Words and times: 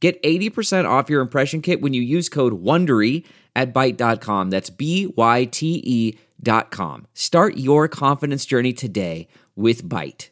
Get 0.00 0.22
80% 0.22 0.88
off 0.88 1.10
your 1.10 1.20
impression 1.20 1.60
kit 1.60 1.80
when 1.80 1.92
you 1.92 2.02
use 2.02 2.28
code 2.28 2.62
WONDERY 2.62 3.24
at 3.56 3.74
Byte.com. 3.74 4.50
That's 4.50 4.70
B 4.70 5.12
Y 5.16 5.44
T 5.46 5.82
E 5.84 6.18
dot 6.40 6.70
com. 6.70 7.06
Start 7.14 7.56
your 7.56 7.88
confidence 7.88 8.46
journey 8.46 8.72
today 8.72 9.26
with 9.56 9.82
Byte. 9.84 10.30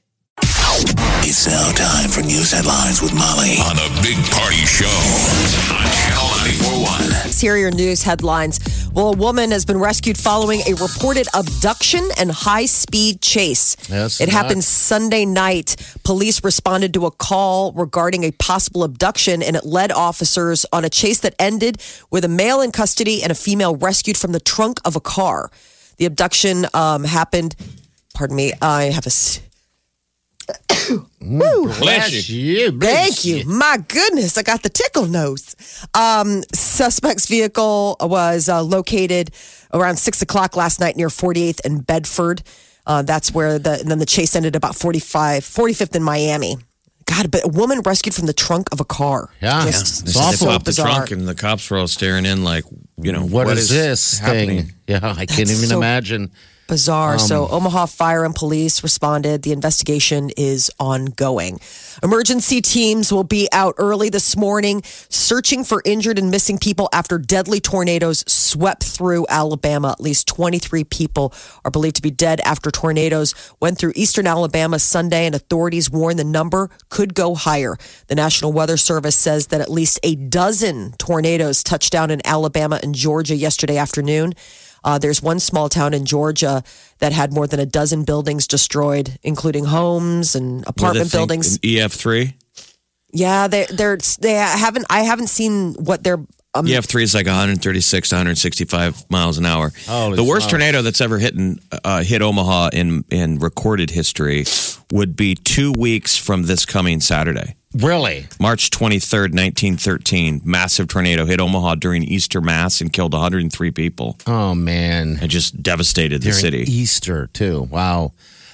It's 1.28 1.46
now 1.46 1.72
time 1.72 2.10
for 2.10 2.20
news 2.20 2.52
headlines 2.52 3.02
with 3.02 3.12
Molly 3.12 3.56
on 3.58 3.74
the 3.74 3.88
Big 4.02 4.16
Party 4.30 4.64
Show 4.66 4.86
on 4.86 5.82
Channel 5.90 6.28
941. 6.46 7.32
Here 7.32 7.54
are 7.54 7.56
your 7.56 7.70
news 7.72 8.02
headlines. 8.02 8.85
Well, 8.96 9.12
a 9.12 9.16
woman 9.16 9.50
has 9.50 9.66
been 9.66 9.78
rescued 9.78 10.16
following 10.16 10.62
a 10.66 10.72
reported 10.72 11.28
abduction 11.34 12.08
and 12.18 12.30
high 12.30 12.64
speed 12.64 13.20
chase. 13.20 13.74
That's 13.90 14.22
it 14.22 14.28
not- 14.28 14.32
happened 14.32 14.64
Sunday 14.64 15.26
night. 15.26 15.76
Police 16.02 16.42
responded 16.42 16.94
to 16.94 17.04
a 17.04 17.10
call 17.10 17.72
regarding 17.72 18.24
a 18.24 18.30
possible 18.30 18.84
abduction, 18.84 19.42
and 19.42 19.54
it 19.54 19.66
led 19.66 19.92
officers 19.92 20.64
on 20.72 20.86
a 20.86 20.88
chase 20.88 21.20
that 21.20 21.34
ended 21.38 21.76
with 22.10 22.24
a 22.24 22.28
male 22.28 22.62
in 22.62 22.72
custody 22.72 23.22
and 23.22 23.30
a 23.30 23.34
female 23.34 23.76
rescued 23.76 24.16
from 24.16 24.32
the 24.32 24.40
trunk 24.40 24.78
of 24.86 24.96
a 24.96 25.00
car. 25.00 25.50
The 25.98 26.06
abduction 26.06 26.66
um, 26.72 27.04
happened. 27.04 27.54
Pardon 28.14 28.34
me. 28.34 28.54
I 28.62 28.84
have 28.84 29.06
a. 29.06 29.10
s- 31.26 31.78
Bless 31.78 32.28
you. 32.28 32.72
bless 32.72 33.22
Thank 33.22 33.24
you. 33.24 33.44
My 33.46 33.78
goodness, 33.88 34.38
I 34.38 34.42
got 34.42 34.62
the 34.62 34.68
tickle 34.68 35.06
nose. 35.06 35.54
Um, 35.94 36.42
suspect's 36.54 37.26
vehicle 37.26 37.96
was 38.00 38.48
uh, 38.48 38.62
located 38.62 39.30
around 39.72 39.96
six 39.96 40.22
o'clock 40.22 40.56
last 40.56 40.80
night 40.80 40.96
near 40.96 41.08
48th 41.08 41.64
and 41.64 41.86
Bedford. 41.86 42.42
Uh, 42.86 43.02
that's 43.02 43.32
where 43.34 43.58
the 43.58 43.80
and 43.80 43.90
then 43.90 43.98
the 43.98 44.06
chase 44.06 44.36
ended 44.36 44.54
about 44.54 44.76
45, 44.76 45.42
45th 45.42 45.96
in 45.96 46.02
Miami. 46.02 46.56
God, 47.06 47.30
but 47.30 47.44
a 47.44 47.48
woman 47.48 47.80
rescued 47.84 48.14
from 48.14 48.26
the 48.26 48.32
trunk 48.32 48.68
of 48.72 48.80
a 48.80 48.84
car. 48.84 49.28
Yeah. 49.40 49.64
Just 49.66 50.02
It's 50.04 50.14
They 50.14 50.20
awful. 50.20 50.46
popped 50.48 50.64
the 50.64 50.72
trunk 50.72 51.10
and 51.12 51.26
the 51.26 51.34
cops 51.36 51.70
were 51.70 51.78
all 51.78 51.86
staring 51.88 52.26
in 52.26 52.42
like, 52.42 52.64
you 52.96 53.12
know, 53.12 53.24
what 53.24 53.46
is, 53.48 53.68
this 53.68 54.18
happening? 54.18 54.62
thing? 54.64 54.72
Yeah, 54.88 54.98
I 55.02 55.24
can't 55.26 55.28
That's 55.48 55.52
even 55.52 55.68
so- 55.68 55.76
imagine. 55.78 56.32
Bizarre. 56.66 57.18
so 57.18 57.44
um, 57.44 57.52
Omaha 57.52 57.86
Fire 57.86 58.24
and 58.24 58.34
Police 58.34 58.82
responded. 58.82 59.42
The 59.42 59.52
investigation 59.52 60.30
is 60.36 60.70
ongoing. 60.78 61.60
Emergency 62.02 62.60
teams 62.60 63.12
will 63.12 63.24
be 63.24 63.48
out 63.52 63.74
early 63.78 64.08
this 64.08 64.36
morning 64.36 64.82
searching 64.84 65.64
for 65.64 65.82
injured 65.84 66.18
and 66.18 66.30
missing 66.30 66.58
people 66.58 66.88
after 66.92 67.18
deadly 67.18 67.60
tornadoes 67.60 68.24
swept 68.30 68.84
through 68.84 69.26
Alabama. 69.28 69.90
At 69.90 70.00
least 70.00 70.28
23 70.28 70.84
people 70.84 71.32
are 71.64 71.70
believed 71.70 71.96
to 71.96 72.02
be 72.02 72.10
dead 72.10 72.40
after 72.40 72.70
tornadoes 72.70 73.34
went 73.60 73.78
through 73.78 73.92
eastern 73.94 74.26
Alabama 74.26 74.78
Sunday 74.78 75.26
and 75.26 75.34
authorities 75.34 75.90
warn 75.90 76.16
the 76.16 76.24
number 76.24 76.70
could 76.88 77.14
go 77.14 77.34
higher. 77.34 77.76
The 78.08 78.14
National 78.14 78.52
Weather 78.52 78.76
Service 78.76 79.16
says 79.16 79.48
that 79.48 79.60
at 79.60 79.70
least 79.70 79.98
a 80.02 80.14
dozen 80.14 80.92
tornadoes 80.98 81.62
touched 81.62 81.92
down 81.92 82.10
in 82.10 82.20
Alabama 82.24 82.80
and 82.82 82.94
Georgia 82.94 83.36
yesterday 83.36 83.76
afternoon. 83.76 84.34
Uh, 84.86 84.98
there's 84.98 85.20
one 85.20 85.40
small 85.40 85.68
town 85.68 85.92
in 85.92 86.06
Georgia 86.06 86.62
that 87.00 87.12
had 87.12 87.32
more 87.32 87.48
than 87.48 87.58
a 87.58 87.66
dozen 87.66 88.04
buildings 88.04 88.46
destroyed, 88.46 89.18
including 89.24 89.64
homes 89.64 90.36
and 90.36 90.64
apartment 90.68 91.10
buildings. 91.10 91.58
EF3? 91.58 92.34
Yeah, 93.12 93.48
they 93.48 93.66
they're 93.66 93.98
they 94.20 94.34
haven't. 94.34 94.86
I 94.88 95.00
haven't 95.00 95.28
seen 95.28 95.74
what 95.74 96.04
they're. 96.64 96.76
Um, 96.78 96.82
EF3 96.82 97.02
is 97.02 97.14
like 97.14 97.26
136 97.26 98.08
to 98.08 98.14
165 98.14 99.10
miles 99.10 99.38
an 99.38 99.46
hour. 99.46 99.72
Holy 99.86 100.16
the 100.16 100.24
worst 100.24 100.44
smokes. 100.48 100.50
tornado 100.52 100.82
that's 100.82 101.00
ever 101.00 101.18
hit 101.18 101.34
in, 101.34 101.58
uh, 101.84 102.02
hit 102.02 102.22
Omaha 102.22 102.70
in 102.72 103.04
in 103.10 103.38
recorded 103.38 103.90
history 103.90 104.44
would 104.92 105.16
be 105.16 105.34
two 105.34 105.72
weeks 105.72 106.16
from 106.16 106.44
this 106.44 106.64
coming 106.64 107.00
Saturday. 107.00 107.56
Really? 107.74 108.26
March 108.40 108.70
23rd, 108.70 109.34
1913, 109.34 110.40
massive 110.44 110.88
tornado 110.88 111.26
hit 111.26 111.40
Omaha 111.40 111.74
during 111.74 112.02
Easter 112.04 112.40
Mass 112.40 112.80
and 112.80 112.90
killed 112.92 113.12
103 113.12 113.70
people. 113.72 114.16
Oh 114.26 114.54
man. 114.54 115.18
It 115.20 115.28
just 115.28 115.62
devastated 115.62 116.22
the 116.22 116.32
city. 116.32 116.60
Easter 116.60 117.28
too. 117.32 117.62
Wow. 117.70 118.12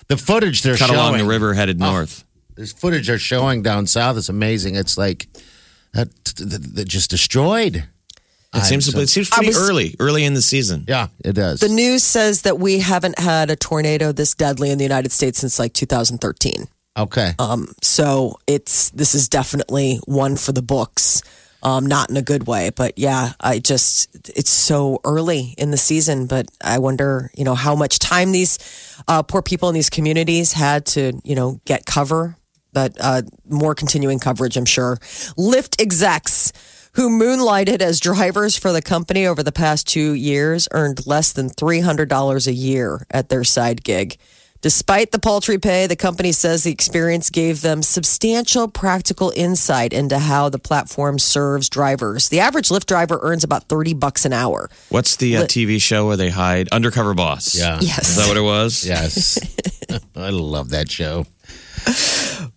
The 0.08 0.16
footage 0.16 0.62
they're 0.62 0.76
Cut 0.76 0.88
showing 0.88 0.98
along 0.98 1.18
the 1.18 1.24
river, 1.24 1.54
headed 1.54 1.80
Oh. 1.80 1.90
north. 1.92 2.24
This 2.56 2.72
footage 2.72 3.06
they're 3.06 3.18
showing 3.18 3.62
down 3.62 3.86
south 3.86 4.16
is 4.16 4.28
amazing. 4.28 4.74
It's 4.74 4.98
like 4.98 5.28
that, 5.94 6.08
that, 6.36 6.74
that 6.76 6.88
just 6.88 7.10
destroyed. 7.10 7.84
It 8.54 8.64
seems 8.64 8.84
so- 8.92 8.98
it 8.98 9.08
seems 9.08 9.30
pretty 9.30 9.48
was- 9.48 9.56
early, 9.70 9.96
early 9.98 10.24
in 10.24 10.34
the 10.34 10.42
season. 10.42 10.84
Yeah, 10.86 11.08
it 11.24 11.32
does. 11.32 11.60
the 11.60 11.68
news 11.70 12.02
says 12.02 12.42
that 12.42 12.58
we 12.58 12.80
haven't 12.80 13.18
had 13.18 13.50
a 13.50 13.56
tornado 13.56 14.12
this 14.12 14.34
deadly 14.34 14.70
in 14.70 14.76
the 14.76 14.84
United 14.84 15.10
States 15.10 15.38
since 15.38 15.58
like 15.58 15.72
2013. 15.72 16.68
okay. 16.98 17.32
Um, 17.38 17.68
so 17.80 18.38
it's 18.46 18.90
this 18.90 19.14
is 19.14 19.28
definitely 19.30 20.00
one 20.04 20.36
for 20.36 20.52
the 20.52 20.60
books. 20.62 21.22
Um, 21.64 21.86
not 21.86 22.10
in 22.10 22.16
a 22.16 22.22
good 22.22 22.46
way, 22.48 22.70
but 22.74 22.98
yeah, 22.98 23.34
I 23.40 23.60
just 23.60 24.28
it's 24.36 24.50
so 24.50 25.00
early 25.04 25.54
in 25.56 25.70
the 25.70 25.76
season. 25.76 26.26
But 26.26 26.48
I 26.62 26.78
wonder, 26.78 27.30
you 27.36 27.44
know, 27.44 27.54
how 27.54 27.74
much 27.76 28.00
time 28.00 28.32
these 28.32 28.58
uh, 29.08 29.22
poor 29.22 29.42
people 29.42 29.68
in 29.68 29.74
these 29.74 29.88
communities 29.88 30.52
had 30.52 30.84
to, 30.86 31.12
you 31.24 31.36
know, 31.36 31.60
get 31.64 31.86
cover. 31.86 32.36
But 32.72 32.96
uh, 33.00 33.22
more 33.48 33.74
continuing 33.74 34.18
coverage, 34.18 34.56
I'm 34.56 34.64
sure. 34.64 34.96
Lyft 35.36 35.80
execs 35.80 36.52
who 36.94 37.08
moonlighted 37.08 37.80
as 37.80 38.00
drivers 38.00 38.56
for 38.56 38.72
the 38.72 38.82
company 38.82 39.26
over 39.26 39.42
the 39.42 39.52
past 39.52 39.86
two 39.86 40.12
years 40.12 40.68
earned 40.72 41.06
less 41.06 41.32
than 41.32 41.48
$300 41.48 42.46
a 42.46 42.52
year 42.52 43.06
at 43.10 43.28
their 43.28 43.44
side 43.44 43.82
gig. 43.82 44.16
Despite 44.60 45.10
the 45.10 45.18
paltry 45.18 45.58
pay, 45.58 45.88
the 45.88 45.96
company 45.96 46.30
says 46.30 46.62
the 46.62 46.70
experience 46.70 47.30
gave 47.30 47.62
them 47.62 47.82
substantial 47.82 48.68
practical 48.68 49.32
insight 49.34 49.92
into 49.92 50.20
how 50.20 50.50
the 50.50 50.58
platform 50.60 51.18
serves 51.18 51.68
drivers. 51.68 52.28
The 52.28 52.38
average 52.38 52.68
Lyft 52.68 52.86
driver 52.86 53.18
earns 53.22 53.42
about 53.42 53.64
30 53.64 53.94
bucks 53.94 54.24
an 54.24 54.32
hour. 54.32 54.70
What's 54.88 55.16
the 55.16 55.38
uh, 55.38 55.42
TV 55.46 55.82
show 55.82 56.06
where 56.06 56.16
they 56.16 56.30
hide 56.30 56.68
Undercover 56.68 57.12
Boss? 57.12 57.56
Yeah. 57.58 57.80
Yes. 57.80 58.10
Is 58.10 58.16
that 58.16 58.28
what 58.28 58.36
it 58.36 58.42
was? 58.42 58.86
yes. 58.86 59.36
I 60.16 60.30
love 60.30 60.70
that 60.70 60.88
show. 60.88 61.26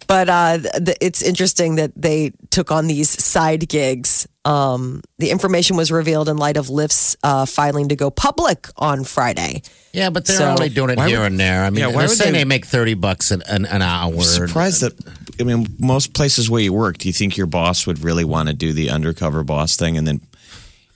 But 0.08 0.30
uh, 0.30 0.58
th- 0.60 0.98
it's 1.02 1.22
interesting 1.22 1.76
that 1.76 1.92
they 1.96 2.32
took 2.50 2.72
on 2.72 2.88
these 2.88 3.10
side 3.10 3.68
gigs. 3.68 4.28
Um, 4.46 5.02
the 5.18 5.32
information 5.32 5.76
was 5.76 5.92
revealed 5.92 6.30
in 6.30 6.38
light 6.38 6.58
of 6.58 6.68
Lyft's 6.68 7.18
uh, 7.24 7.46
filing 7.46 7.90
to 7.90 7.96
go 7.96 8.12
public 8.12 8.68
on 8.78 9.04
Friday. 9.04 9.64
Yeah, 9.94 10.12
but 10.12 10.26
they're 10.26 10.38
So- 10.38 10.52
only 10.52 10.70
doing 10.70 10.92
it 10.92 11.00
here 11.08 11.20
would- 11.22 11.26
and 11.32 11.40
there. 11.40 11.64
I 11.64 11.70
mean, 11.72 11.80
Yeah, 11.80 11.88
why 11.88 12.06
they're 12.06 12.08
saying 12.10 12.34
they- 12.34 12.40
they, 12.40 12.46
make 12.46 12.66
thirty 12.66 12.94
bucks 12.94 13.32
an, 13.32 13.42
an, 13.48 13.66
an 13.66 13.82
hour. 13.82 14.14
I'm 14.14 14.22
surprised 14.22 14.82
that 14.82 14.94
I 15.40 15.44
mean 15.44 15.68
most 15.80 16.14
places 16.14 16.50
where 16.50 16.62
you 16.62 16.74
work, 16.74 17.00
do 17.00 17.08
you 17.10 17.14
think 17.14 17.36
your 17.38 17.48
boss 17.48 17.88
would 17.88 18.04
really 18.04 18.24
want 18.24 18.48
to 18.50 18.54
do 18.54 18.72
the 18.74 18.90
undercover 18.92 19.44
boss 19.44 19.76
thing 19.76 19.98
and 19.98 20.08
then 20.08 20.22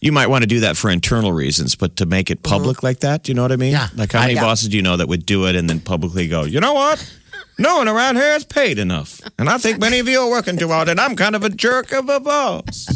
you 0.02 0.14
might 0.14 0.28
want 0.28 0.44
to 0.44 0.48
do 0.48 0.62
that 0.62 0.78
for 0.78 0.90
internal 0.90 1.34
reasons, 1.34 1.76
but 1.76 1.98
to 1.98 2.06
make 2.06 2.32
it 2.32 2.42
public 2.42 2.84
like 2.84 3.02
that, 3.02 3.24
do 3.24 3.32
you 3.32 3.36
know 3.36 3.42
what 3.42 3.52
I 3.52 3.58
mean? 3.58 3.74
Yeah. 3.74 3.90
Like 3.98 4.14
how 4.14 4.22
many 4.22 4.36
yeah. 4.36 4.44
bosses 4.44 4.70
do 4.70 4.78
you 4.78 4.82
know 4.84 4.96
that 4.96 5.08
would 5.10 5.26
do 5.26 5.46
it 5.48 5.58
and 5.58 5.70
then 5.70 5.82
publicly 5.82 6.30
go, 6.30 6.44
you 6.46 6.62
know 6.62 6.72
what? 6.74 7.06
No 7.60 7.78
one 7.78 7.90
around 7.90 8.16
here 8.16 8.34
is 8.36 8.46
paid 8.46 8.80
enough. 8.80 9.22
And 9.38 9.50
I 9.50 9.58
think 9.58 9.80
many 9.80 10.00
of 10.00 10.08
you 10.08 10.22
are 10.22 10.30
working 10.30 10.58
too 10.58 10.70
hard, 10.70 10.88
and 10.88 11.00
I'm 11.00 11.16
kind 11.16 11.36
of 11.36 11.44
a 11.44 11.50
jerk 11.50 11.92
of 11.92 12.08
a 12.08 12.20
boss. 12.20 12.88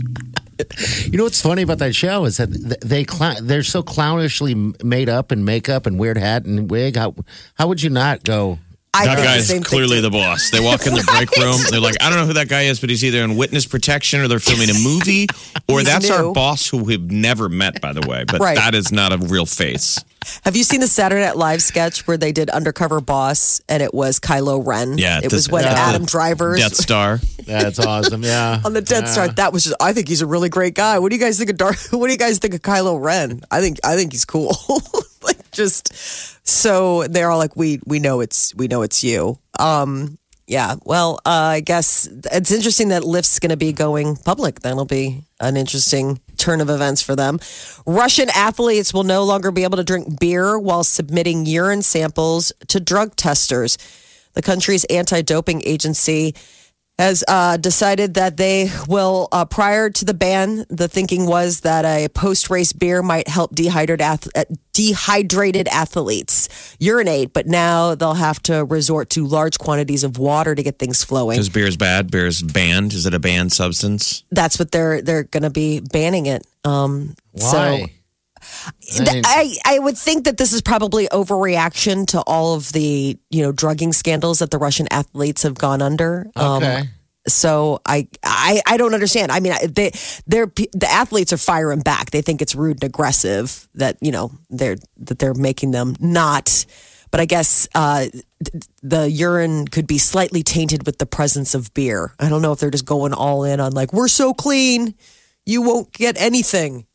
You 1.06 1.18
know 1.18 1.24
what's 1.26 1.42
funny 1.42 1.64
about 1.64 1.80
that 1.80 1.94
show 1.94 2.26
is 2.26 2.38
that 2.38 2.50
they 2.82 3.04
they're 3.42 3.64
so 3.64 3.84
clownishly 3.84 4.82
made 4.84 5.10
up 5.10 5.32
and 5.32 5.44
makeup 5.44 5.86
and 5.86 6.00
weird 6.00 6.18
hat 6.18 6.46
and 6.46 6.72
wig. 6.72 6.96
How 6.96 7.16
how 7.56 7.68
would 7.68 7.84
you 7.84 7.90
not 7.90 8.24
go? 8.24 8.60
I 8.96 9.06
that 9.06 9.16
think 9.18 9.48
the 9.48 9.54
guy's 9.60 9.68
clearly 9.70 10.02
the 10.02 10.12
boss. 10.12 10.52
They 10.52 10.60
walk 10.60 10.86
in 10.86 10.94
the 10.94 11.04
break 11.04 11.32
room. 11.44 11.58
They're 11.72 11.80
like, 11.80 11.96
I 12.02 12.10
don't 12.10 12.20
know 12.20 12.26
who 12.28 12.34
that 12.34 12.48
guy 12.48 12.64
is, 12.64 12.80
but 12.80 12.90
he's 12.92 13.04
either 13.04 13.24
in 13.24 13.36
witness 13.38 13.66
protection 13.66 14.22
or 14.22 14.28
they're 14.28 14.40
filming 14.40 14.70
a 14.70 14.74
movie, 14.80 15.28
or 15.70 15.80
He's 15.80 15.88
that's 15.88 16.08
new. 16.10 16.16
our 16.16 16.34
boss 16.34 16.68
who 16.68 16.78
we've 16.84 17.10
never 17.12 17.50
met, 17.50 17.82
by 17.82 17.92
the 17.94 18.08
way. 18.08 18.24
But 18.24 18.40
Right. 18.42 18.56
that 18.58 18.76
is 18.76 18.92
not 18.92 19.12
a 19.12 19.18
real 19.18 19.46
face. 19.48 20.00
Have 20.46 20.56
you 20.56 20.64
seen 20.64 20.80
the 20.80 20.88
Saturday 20.88 21.22
Night 21.26 21.36
Live 21.36 21.62
sketch 21.62 22.08
where 22.08 22.16
they 22.18 22.32
did 22.32 22.50
Undercover 22.50 23.02
Boss 23.02 23.60
and 23.68 23.84
it 23.84 23.94
was 23.94 24.20
Kylo 24.22 24.66
Ren? 24.66 24.98
Yeah, 24.98 25.20
It 25.22 25.30
the- 25.30 25.36
was 25.36 25.50
when 25.50 25.64
yeah, 25.64 25.74
the 25.74 25.80
Adam 25.80 26.06
Driver's 26.06 26.60
Death 26.62 26.76
Star. 26.76 27.20
That's 27.46 27.80
awesome. 27.80 28.24
Yeah, 28.24 28.62
on 28.64 28.72
the 28.74 28.82
Death 28.82 29.10
Star. 29.10 29.28
That 29.28 29.52
was 29.52 29.66
just, 29.66 29.76
I 29.82 29.92
think 29.92 30.08
he's 30.08 30.22
a 30.22 30.28
really 30.28 30.48
great 30.50 30.76
guy. 30.76 31.00
What 31.00 31.10
do 31.10 31.16
you 31.18 31.22
guys 31.22 31.38
think 31.38 31.50
of 31.50 31.58
Darth? 31.58 31.92
What 31.92 32.08
do 32.08 32.14
you 32.14 32.18
guys 32.20 32.38
think 32.38 32.54
of 32.54 32.62
Kylo 32.62 33.02
Ren? 33.04 33.42
I 33.52 33.60
think 33.60 33.80
I 33.84 33.96
think 33.98 34.12
he's 34.14 34.24
cool. 34.24 34.56
like 35.28 35.52
just 35.52 35.94
so 36.48 37.08
they're 37.08 37.30
all 37.30 37.38
like 37.38 37.56
we 37.56 37.80
we 37.86 38.00
know 38.00 38.20
it's 38.22 38.54
we 38.56 38.68
know 38.68 38.82
it's 38.82 39.04
you. 39.04 39.38
Um 39.60 40.18
Yeah. 40.46 40.76
Well, 40.84 41.20
uh, 41.26 41.56
I 41.58 41.60
guess 41.62 42.08
it's 42.32 42.52
interesting 42.52 42.90
that 42.90 43.04
Lyft's 43.04 43.40
going 43.40 43.52
to 43.52 43.58
be 43.58 43.72
going 43.72 44.18
public. 44.18 44.60
That'll 44.60 44.86
be 44.86 45.24
an 45.40 45.56
interesting 45.56 46.20
turn 46.38 46.60
of 46.60 46.70
events 46.70 47.02
for 47.02 47.16
them. 47.16 47.40
Russian 47.86 48.30
athletes 48.36 48.94
will 48.94 49.06
no 49.06 49.24
longer 49.24 49.52
be 49.52 49.64
able 49.64 49.78
to 49.78 49.84
drink 49.86 50.20
beer 50.20 50.60
while 50.60 50.84
submitting 50.84 51.46
urine 51.46 51.82
samples 51.82 52.52
to 52.68 52.80
drug 52.82 53.16
testers. 53.16 53.78
The 54.34 54.42
country's 54.42 54.84
anti 54.86 55.22
doping 55.22 55.62
agency 55.66 56.36
has 57.00 57.24
uh, 57.28 57.58
decided 57.58 58.14
that 58.14 58.38
they 58.38 58.70
will, 58.88 59.28
uh, 59.32 59.46
prior 59.46 59.90
to 59.90 60.06
the 60.06 60.14
ban, 60.14 60.66
the 60.70 60.88
thinking 60.88 61.26
was 61.26 61.62
that 61.62 61.86
a 61.86 62.08
post 62.10 62.50
race 62.50 62.72
beer 62.72 63.02
might 63.02 63.28
help 63.28 63.54
dehydrated, 63.56 64.02
ath- 64.02 64.28
uh, 64.36 64.46
dehydrated 64.74 65.68
athletes 65.70 66.76
urinate, 66.80 67.34
but 67.34 67.48
now 67.48 67.96
they'll 67.96 68.14
have 68.14 68.42
to 68.44 68.64
resort 68.66 69.10
to 69.12 69.26
large 69.26 69.58
quantities 69.58 70.04
of 70.04 70.18
water 70.20 70.54
to 70.54 70.62
get 70.62 70.78
things 70.78 71.04
flowing. 71.04 71.36
Because 71.36 71.50
beer 71.50 71.66
is 71.66 71.78
bad. 71.78 72.12
beer 72.12 72.28
is 72.28 72.44
banned. 72.44 72.94
Is 72.94 73.06
it 73.06 73.14
a 73.14 73.20
banned 73.20 73.52
substance? 73.52 74.24
That's 74.32 74.60
what 74.60 74.72
they're 74.72 75.02
they're 75.02 75.24
going 75.24 75.44
to 75.44 75.50
be 75.50 75.80
banning 75.80 76.28
it. 76.28 76.46
Um, 76.64 77.16
So 77.36 77.58
Why? 77.58 77.68
I 77.68 77.78
mean- 77.78 77.90
I, 79.26 79.56
I 79.66 79.80
would 79.80 79.98
think 79.98 80.26
that 80.26 80.38
this 80.38 80.54
is 80.54 80.62
probably 80.62 81.08
overreaction 81.08 82.08
to 82.08 82.22
all 82.22 82.56
of 82.56 82.72
the 82.72 83.18
you 83.30 83.42
know 83.42 83.52
drugging 83.52 83.94
scandals 83.94 84.40
that 84.40 84.52
the 84.52 84.58
Russian 84.58 84.88
athletes 84.92 85.44
have 85.44 85.56
gone 85.56 85.82
under. 85.82 86.28
Um, 86.36 86.64
Okay. 86.64 86.84
so 87.28 87.80
I, 87.86 88.08
I 88.24 88.62
I 88.66 88.78
don't 88.78 88.94
understand. 88.94 89.32
I 89.32 89.40
mean, 89.40 89.54
they 89.74 89.92
they're 90.28 90.48
the 90.74 90.88
athletes 90.90 91.34
are 91.34 91.38
firing 91.38 91.80
back. 91.82 92.12
They 92.12 92.22
think 92.22 92.42
it's 92.42 92.56
rude 92.56 92.78
and 92.78 92.84
aggressive 92.84 93.68
that 93.76 93.98
you 94.02 94.12
know 94.12 94.32
they're 94.50 94.78
that 94.98 95.20
they're 95.20 95.34
making 95.34 95.72
them 95.72 95.96
not. 96.00 96.66
But 97.12 97.20
I 97.22 97.26
guess 97.26 97.68
uh, 97.76 98.08
the 98.82 99.08
urine 99.10 99.68
could 99.68 99.86
be 99.86 100.00
slightly 100.00 100.42
tainted 100.42 100.88
with 100.88 100.98
the 100.98 101.06
presence 101.06 101.54
of 101.54 101.72
beer. 101.76 102.12
I 102.20 102.28
don't 102.28 102.42
know 102.42 102.54
if 102.54 102.60
they're 102.60 102.72
just 102.72 102.86
going 102.86 103.14
all 103.14 103.44
in 103.44 103.60
on 103.60 103.72
like 103.74 103.94
we're 103.94 104.08
so 104.08 104.34
clean, 104.34 104.96
you 105.46 105.62
won't 105.62 105.92
get 105.94 106.20
anything. 106.20 106.88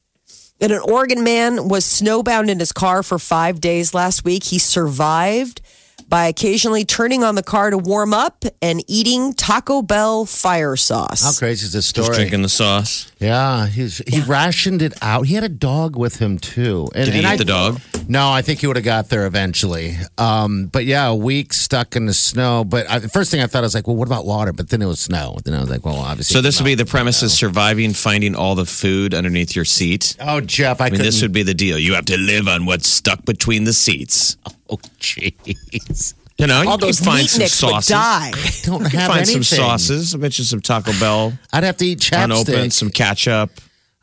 And 0.61 0.73
an 0.73 0.81
Oregon 0.81 1.23
man 1.23 1.69
was 1.69 1.85
snowbound 1.85 2.49
in 2.49 2.59
his 2.59 2.73
car 2.73 3.03
for 3.03 3.19
five 3.19 3.61
days 3.61 3.95
last 3.95 4.25
week. 4.25 4.45
He 4.45 4.59
survived 4.59 5.61
by 6.09 6.27
occasionally 6.27 6.85
turning 6.85 7.23
on 7.23 7.35
the 7.35 7.43
car 7.43 7.71
to 7.71 7.79
warm 7.79 8.15
up 8.15 8.45
and 8.63 8.83
eating 8.89 9.35
Taco 9.35 9.83
Bell 9.83 10.25
fire 10.25 10.75
sauce. 10.77 11.23
How 11.23 11.33
crazy 11.33 11.67
is 11.67 11.73
this 11.73 11.87
story? 11.87 12.07
Just 12.09 12.19
drinking 12.19 12.43
the 12.43 12.49
sauce. 12.49 13.13
Yeah, 13.19 13.67
he's 13.67 13.99
he 14.07 14.21
rationed 14.23 14.81
it 14.83 14.95
out. 15.03 15.27
He 15.27 15.35
had 15.35 15.45
a 15.45 15.49
dog 15.49 15.97
with 15.97 16.19
him 16.19 16.39
too. 16.39 16.89
And, 16.95 17.05
Did 17.07 17.15
he 17.15 17.19
and 17.21 17.27
eat 17.27 17.31
I- 17.33 17.37
the 17.37 17.45
dog? 17.45 17.81
No, 18.11 18.31
I 18.31 18.41
think 18.41 18.61
he 18.61 18.67
would 18.67 18.77
have 18.77 18.87
got 18.87 19.11
there 19.11 19.27
eventually. 19.27 19.95
Um, 20.17 20.65
but 20.67 20.87
yeah, 20.87 21.09
a 21.09 21.15
week 21.15 21.53
stuck 21.53 21.95
in 21.95 22.07
the 22.07 22.15
snow. 22.15 22.65
But 22.65 22.89
I, 22.89 23.01
the 23.01 23.09
first 23.11 23.31
thing 23.31 23.43
I 23.43 23.47
thought 23.47 23.59
I 23.59 23.67
was 23.67 23.75
like, 23.75 23.87
well, 23.87 23.97
what 23.97 24.09
about 24.09 24.25
water? 24.25 24.55
But 24.55 24.71
then 24.71 24.81
it 24.81 24.87
was 24.87 24.99
snow. 25.01 25.37
Then 25.45 25.53
I 25.53 25.61
was 25.61 25.69
like, 25.69 25.85
well, 25.85 25.97
obviously. 25.97 26.33
So 26.33 26.41
this 26.41 26.59
would 26.59 26.65
be 26.65 26.75
the 26.75 26.87
premise 26.87 27.23
is 27.23 27.35
surviving, 27.35 27.93
finding 27.93 28.35
all 28.35 28.55
the 28.55 28.65
food 28.65 29.13
underneath 29.13 29.55
your 29.55 29.67
seat. 29.67 30.17
Oh, 30.21 30.41
Jeff, 30.41 30.81
I, 30.81 30.87
I 30.87 30.91
mean, 30.91 31.03
this 31.03 31.17
couldn't- 31.17 31.25
would 31.27 31.33
be 31.35 31.43
the 31.43 31.53
deal. 31.53 31.79
You 31.79 31.93
have 31.95 32.07
to 32.07 32.17
live 32.17 32.49
on 32.49 32.65
what's 32.65 32.89
stuck 32.89 33.27
between 33.27 33.65
the 33.65 33.75
seats. 33.75 34.39
Oh, 34.71 34.77
jeez. 35.01 36.15
You 36.39 36.47
know, 36.47 36.63
you 36.63 36.69
All 36.69 36.79
can 36.79 36.87
those 36.87 37.01
find 37.01 37.27
some 37.29 37.43
meatnicks 37.43 37.63
would 37.65 37.83
sauces. 37.83 37.89
die. 37.89 38.31
Don't 38.65 38.83
You 38.85 38.91
can 38.91 38.99
have 39.01 39.09
find 39.09 39.21
anything. 39.23 39.43
some 39.43 39.59
sauces. 39.59 40.15
I 40.15 40.19
bet 40.19 40.39
you 40.39 40.45
some 40.45 40.61
Taco 40.61 40.93
Bell 41.01 41.33
I'd 41.53 41.65
have 41.65 41.77
to 41.79 41.87
eat 41.87 41.99
chapstick. 41.99 42.25
unopened, 42.25 42.73
some 42.73 42.91
ketchup. 42.91 43.51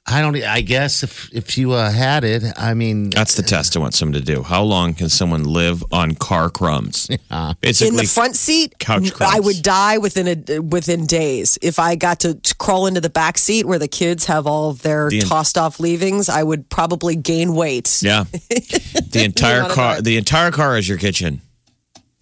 I 0.07 0.21
don't. 0.21 0.35
I 0.43 0.61
guess 0.61 1.01
if 1.01 1.33
if 1.33 1.57
you 1.57 1.71
uh, 1.73 1.89
had 1.89 2.23
it, 2.23 2.43
I 2.57 2.75
mean, 2.75 3.09
That's 3.09 3.33
the 3.35 3.41
test 3.41 3.75
I 3.75 3.79
want 3.79 3.95
someone 3.95 4.13
to 4.13 4.21
do. 4.23 4.43
How 4.43 4.61
long 4.61 4.93
can 4.93 5.09
someone 5.09 5.45
live 5.45 5.83
on 5.91 6.13
car 6.13 6.51
crumbs? 6.51 7.07
Basically, 7.61 7.87
in 7.87 7.95
the 7.95 8.05
front 8.05 8.35
seat, 8.35 8.77
couch 8.77 9.11
crumbs. 9.13 9.33
I 9.35 9.39
would 9.39 9.63
die 9.63 9.97
within 9.97 10.27
a 10.27 10.59
within 10.59 11.07
days. 11.07 11.57
If 11.59 11.79
I 11.79 11.95
got 11.95 12.19
to, 12.19 12.35
to 12.35 12.55
crawl 12.55 12.85
into 12.85 13.01
the 13.01 13.09
back 13.09 13.39
seat 13.39 13.65
where 13.65 13.79
the 13.79 13.87
kids 13.87 14.25
have 14.25 14.45
all 14.45 14.69
of 14.69 14.83
their 14.83 15.09
The- 15.09 15.21
tossed 15.21 15.57
off 15.57 15.79
leavings, 15.79 16.29
I 16.29 16.43
would 16.43 16.69
probably 16.69 17.15
gain 17.15 17.55
weight. 17.55 18.03
Yeah, 18.03 18.25
the 18.29 19.23
entire 19.25 19.67
car. 19.69 20.01
The 20.03 20.17
entire 20.17 20.51
car 20.51 20.77
is 20.77 20.87
your 20.87 20.99
kitchen. 20.99 21.41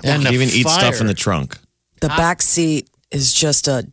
and 0.01 0.24
You 0.24 0.30
the 0.30 0.35
can 0.35 0.35
even 0.35 0.50
eat 0.50 0.68
stuff 0.69 1.01
in 1.01 1.07
the 1.07 1.13
trunk. 1.13 1.57
The 2.00 2.07
back 2.07 2.41
seat 2.41 2.89
is 3.12 3.33
just 3.33 3.68
a 3.68 3.85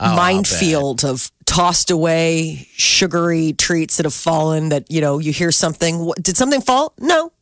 Oh, 0.00 0.16
minefield 0.16 1.04
of 1.04 1.30
tossed 1.46 1.90
away 1.90 2.66
sugary 2.76 3.52
treats 3.52 3.96
that 3.96 4.06
have 4.06 4.14
fallen. 4.14 4.70
That 4.70 4.90
you 4.90 5.00
know, 5.00 5.18
you 5.18 5.32
hear 5.32 5.52
something. 5.52 5.98
What, 6.00 6.22
did 6.22 6.36
something 6.36 6.60
fall? 6.60 6.94
No. 6.98 7.32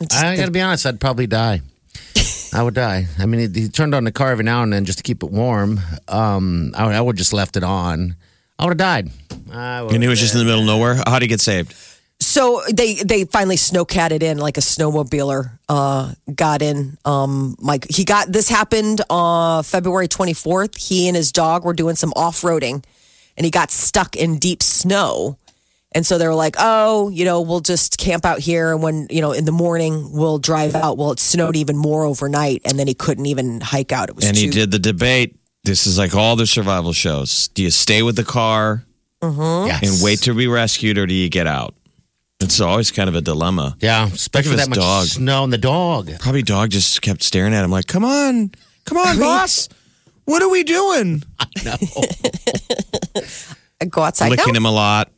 It's 0.00 0.16
I 0.16 0.36
got 0.36 0.46
to 0.46 0.50
be 0.50 0.60
honest. 0.60 0.86
I'd 0.86 1.00
probably 1.00 1.26
die. 1.26 1.60
I 2.54 2.62
would 2.62 2.74
die. 2.74 3.06
I 3.18 3.26
mean, 3.26 3.52
he, 3.52 3.62
he 3.62 3.68
turned 3.68 3.94
on 3.94 4.04
the 4.04 4.12
car 4.12 4.30
every 4.30 4.44
now 4.44 4.62
and 4.62 4.72
then 4.72 4.84
just 4.84 4.98
to 4.98 5.02
keep 5.04 5.22
it 5.22 5.30
warm. 5.30 5.80
Um, 6.06 6.72
I, 6.76 6.84
I 6.94 7.00
would 7.00 7.16
just 7.16 7.32
left 7.32 7.56
it 7.56 7.64
on. 7.64 8.16
I 8.58 8.64
would 8.64 8.70
have 8.70 8.78
died. 8.78 9.10
I 9.52 9.82
And 9.82 10.02
he 10.02 10.08
was 10.08 10.20
just 10.20 10.34
in 10.34 10.40
the 10.40 10.44
middle 10.44 10.60
of 10.60 10.66
nowhere. 10.66 10.94
How 10.94 11.14
would 11.14 11.22
he 11.22 11.28
get 11.28 11.40
saved? 11.40 11.74
So 12.20 12.62
they 12.72 12.94
they 12.94 13.24
finally 13.24 13.56
snowcatted 13.56 14.22
in 14.22 14.38
like 14.38 14.56
a 14.56 14.60
snowmobiler 14.60 15.58
uh, 15.68 16.14
got 16.34 16.62
in. 16.62 16.98
Um, 17.04 17.56
like 17.60 17.86
he 17.88 18.04
got 18.04 18.32
this 18.32 18.48
happened 18.48 19.02
on 19.08 19.62
February 19.62 20.08
24th. 20.08 20.76
He 20.76 21.06
and 21.08 21.16
his 21.16 21.30
dog 21.30 21.64
were 21.64 21.72
doing 21.74 21.94
some 21.96 22.12
off 22.16 22.40
roading, 22.42 22.84
and 23.36 23.44
he 23.44 23.50
got 23.50 23.70
stuck 23.70 24.16
in 24.16 24.38
deep 24.38 24.62
snow. 24.62 25.38
And 25.92 26.04
so 26.04 26.18
they 26.18 26.26
were 26.26 26.34
like, 26.34 26.56
"Oh, 26.58 27.08
you 27.08 27.24
know, 27.24 27.40
we'll 27.40 27.60
just 27.60 27.96
camp 27.98 28.26
out 28.26 28.40
here, 28.40 28.72
and 28.72 28.82
when 28.82 29.06
you 29.10 29.20
know 29.20 29.32
in 29.32 29.44
the 29.44 29.52
morning 29.52 30.10
we'll 30.12 30.38
drive 30.38 30.74
out." 30.74 30.98
Well, 30.98 31.12
it 31.12 31.20
snowed 31.20 31.56
even 31.56 31.76
more 31.76 32.04
overnight, 32.04 32.62
and 32.64 32.78
then 32.78 32.88
he 32.88 32.94
couldn't 32.94 33.26
even 33.26 33.60
hike 33.60 33.92
out. 33.92 34.08
It 34.10 34.16
was 34.16 34.24
And 34.26 34.36
he 34.36 34.48
did 34.48 34.70
the 34.70 34.78
debate. 34.78 35.36
This 35.64 35.86
is 35.86 35.96
like 35.96 36.14
all 36.14 36.34
the 36.36 36.46
survival 36.46 36.92
shows. 36.92 37.48
Do 37.48 37.62
you 37.62 37.70
stay 37.70 38.02
with 38.02 38.16
the 38.16 38.24
car 38.24 38.84
Yes. 39.22 39.82
and 39.82 40.04
wait 40.04 40.20
to 40.22 40.34
be 40.34 40.46
rescued, 40.46 40.98
or 40.98 41.06
do 41.06 41.14
you 41.14 41.28
get 41.28 41.46
out? 41.46 41.74
It's 42.40 42.60
always 42.60 42.90
kind 42.92 43.08
of 43.08 43.16
a 43.16 43.20
dilemma. 43.20 43.76
Yeah, 43.80 44.06
especially 44.06 44.52
with 44.52 44.60
at 44.60 44.68
that 44.68 44.74
this 44.74 44.78
much 44.78 44.86
dog. 44.86 45.06
snow 45.06 45.44
and 45.44 45.52
the 45.52 45.58
dog. 45.58 46.10
Probably 46.20 46.42
dog 46.42 46.70
just 46.70 47.02
kept 47.02 47.22
staring 47.22 47.52
at 47.52 47.64
him 47.64 47.70
like, 47.72 47.86
"Come 47.88 48.04
on, 48.04 48.52
come 48.84 48.96
on, 48.98 49.18
boss. 49.20 49.68
What 50.24 50.40
are 50.42 50.48
we 50.48 50.62
doing?" 50.62 51.22
I 53.80 53.84
go 53.90 54.02
outside. 54.02 54.30
Licking 54.30 54.52
No, 54.52 54.58
him 54.58 54.66
a 54.66 54.70
lot. 54.70 55.10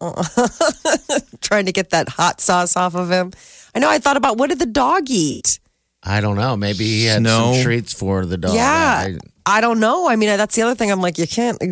trying 1.40 1.66
to 1.66 1.72
get 1.72 1.90
that 1.90 2.08
hot 2.08 2.40
sauce 2.40 2.76
off 2.76 2.94
of 2.94 3.10
him. 3.10 3.32
I 3.74 3.78
know. 3.80 3.88
I 3.90 3.98
thought 3.98 4.16
about 4.16 4.36
what 4.38 4.48
did 4.50 4.58
the 4.58 4.66
dog 4.66 5.04
eat? 5.10 5.58
I 6.02 6.20
don't 6.20 6.36
know. 6.36 6.56
Maybe 6.56 6.84
he 6.84 7.04
had 7.06 7.20
Snow. 7.22 7.54
some 7.54 7.62
treats 7.64 7.92
for 7.92 8.24
the 8.26 8.36
dog. 8.36 8.54
Yeah. 8.54 9.06
I- 9.08 9.18
I 9.48 9.60
don't 9.62 9.80
know. 9.80 10.08
I 10.08 10.16
mean, 10.16 10.28
that's 10.36 10.54
the 10.54 10.62
other 10.62 10.74
thing. 10.74 10.90
I'm 10.92 11.00
like, 11.00 11.16
you 11.18 11.26
can't. 11.26 11.56
I 11.62 11.66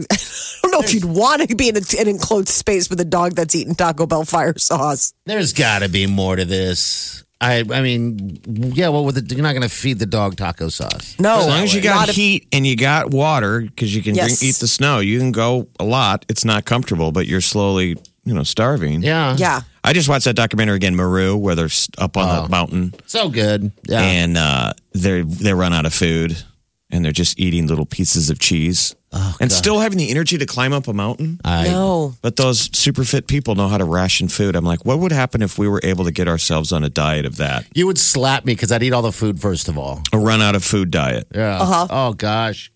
don't 0.63 0.73
know 0.73 0.81
if 0.81 0.95
you'd 0.95 1.05
want 1.05 1.47
to 1.49 1.55
be 1.55 1.69
in 1.69 1.77
a, 1.77 1.81
an 2.01 2.09
enclosed 2.09 2.49
space 2.49 2.89
with 2.89 2.99
a 3.01 3.05
dog 3.05 3.35
that's 3.35 3.55
eating 3.55 3.75
Taco 3.75 4.07
Bell 4.07 4.25
fire 4.25 4.57
sauce. 4.59 5.13
there's 5.27 5.53
got 5.53 5.81
to 5.83 5.89
be 5.89 6.07
more 6.07 6.37
to 6.37 6.45
this. 6.45 7.23
I 7.39 7.59
I 7.71 7.83
mean, 7.83 8.41
yeah. 8.47 8.89
Well, 8.89 9.05
with 9.05 9.29
the, 9.29 9.35
you're 9.35 9.43
not 9.43 9.53
going 9.53 9.61
to 9.63 9.69
feed 9.69 9.99
the 9.99 10.07
dog 10.07 10.37
taco 10.37 10.71
sauce. 10.71 11.17
No, 11.21 11.41
As 11.41 11.47
long 11.47 11.63
as 11.65 11.75
you 11.75 11.83
got 11.83 11.95
not 11.97 12.09
if- 12.09 12.15
heat 12.17 12.49
and 12.51 12.67
you 12.67 12.77
got 12.77 13.11
water, 13.11 13.61
because 13.61 13.95
you 13.95 14.03
can 14.03 14.15
Yes. 14.15 14.39
drink, 14.41 14.43
eat 14.43 14.57
the 14.59 14.67
snow, 14.67 15.01
you 15.01 15.19
can 15.19 15.33
go 15.33 15.69
a 15.79 15.85
lot. 15.85 16.25
It's 16.31 16.47
not 16.47 16.65
comfortable, 16.65 17.13
but 17.13 17.27
you're 17.27 17.43
slowly, 17.43 17.99
you 18.25 18.33
know, 18.33 18.43
starving. 18.43 19.03
Yeah. 19.03 19.37
Yeah. 19.39 19.61
I 19.85 19.93
just 19.93 20.09
watched 20.09 20.25
that 20.25 20.35
documentary 20.35 20.77
again, 20.77 20.97
Meru, 20.97 21.37
where 21.37 21.55
they're 21.55 21.69
up 21.99 22.17
on 22.17 22.45
the 22.45 22.49
mountain 22.49 22.95
So 23.07 23.29
good. 23.29 23.71
Yeah. 23.87 24.01
and 24.01 24.39
uh, 24.39 24.73
they 24.95 25.21
they 25.21 25.53
run 25.53 25.75
out 25.75 25.85
of 25.85 25.93
food 25.93 26.43
and 26.91 27.05
they're 27.05 27.13
just 27.13 27.39
eating 27.39 27.67
little 27.67 27.87
pieces 27.87 28.31
of 28.31 28.39
cheese 28.39 28.95
and 29.41 29.51
still 29.51 29.79
having 29.81 29.99
the 29.99 30.11
energy 30.11 30.37
to 30.39 30.47
climb 30.47 30.73
up 30.73 30.89
a 30.89 30.93
mountain. 30.93 31.41
I, 31.45 31.69
know. 31.69 32.15
But 32.23 32.37
those 32.37 32.69
super 32.77 33.03
fit 33.05 33.27
people 33.27 33.55
know 33.55 33.69
how 33.69 33.79
to 33.79 33.85
ration 33.85 34.29
food. 34.29 34.55
I'm 34.55 34.65
like, 34.65 34.85
what 34.85 34.99
would 34.99 35.13
happen 35.13 35.43
if 35.43 35.59
we 35.59 35.69
were 35.69 35.81
able 35.83 36.05
to 36.05 36.11
get 36.11 36.29
ourselves 36.29 36.73
on 36.73 36.85
a 36.85 36.91
diet 36.91 37.25
of 37.25 37.37
that? 37.37 37.65
You 37.75 37.87
would 37.87 37.99
slap 37.99 38.45
me 38.45 38.55
because 38.55 38.71
I'd 38.73 38.83
eat 38.83 38.93
all 38.93 39.03
the 39.03 39.13
food 39.13 39.41
first 39.41 39.69
of 39.69 39.79
all. 39.79 40.03
A 40.13 40.19
run 40.19 40.43
out 40.43 40.55
of 40.55 40.63
food 40.65 40.91
diet. 40.91 41.27
Yeah. 41.35 41.61
Uh-huh. 41.61 41.87
Oh 41.91 42.13
gosh. 42.13 42.71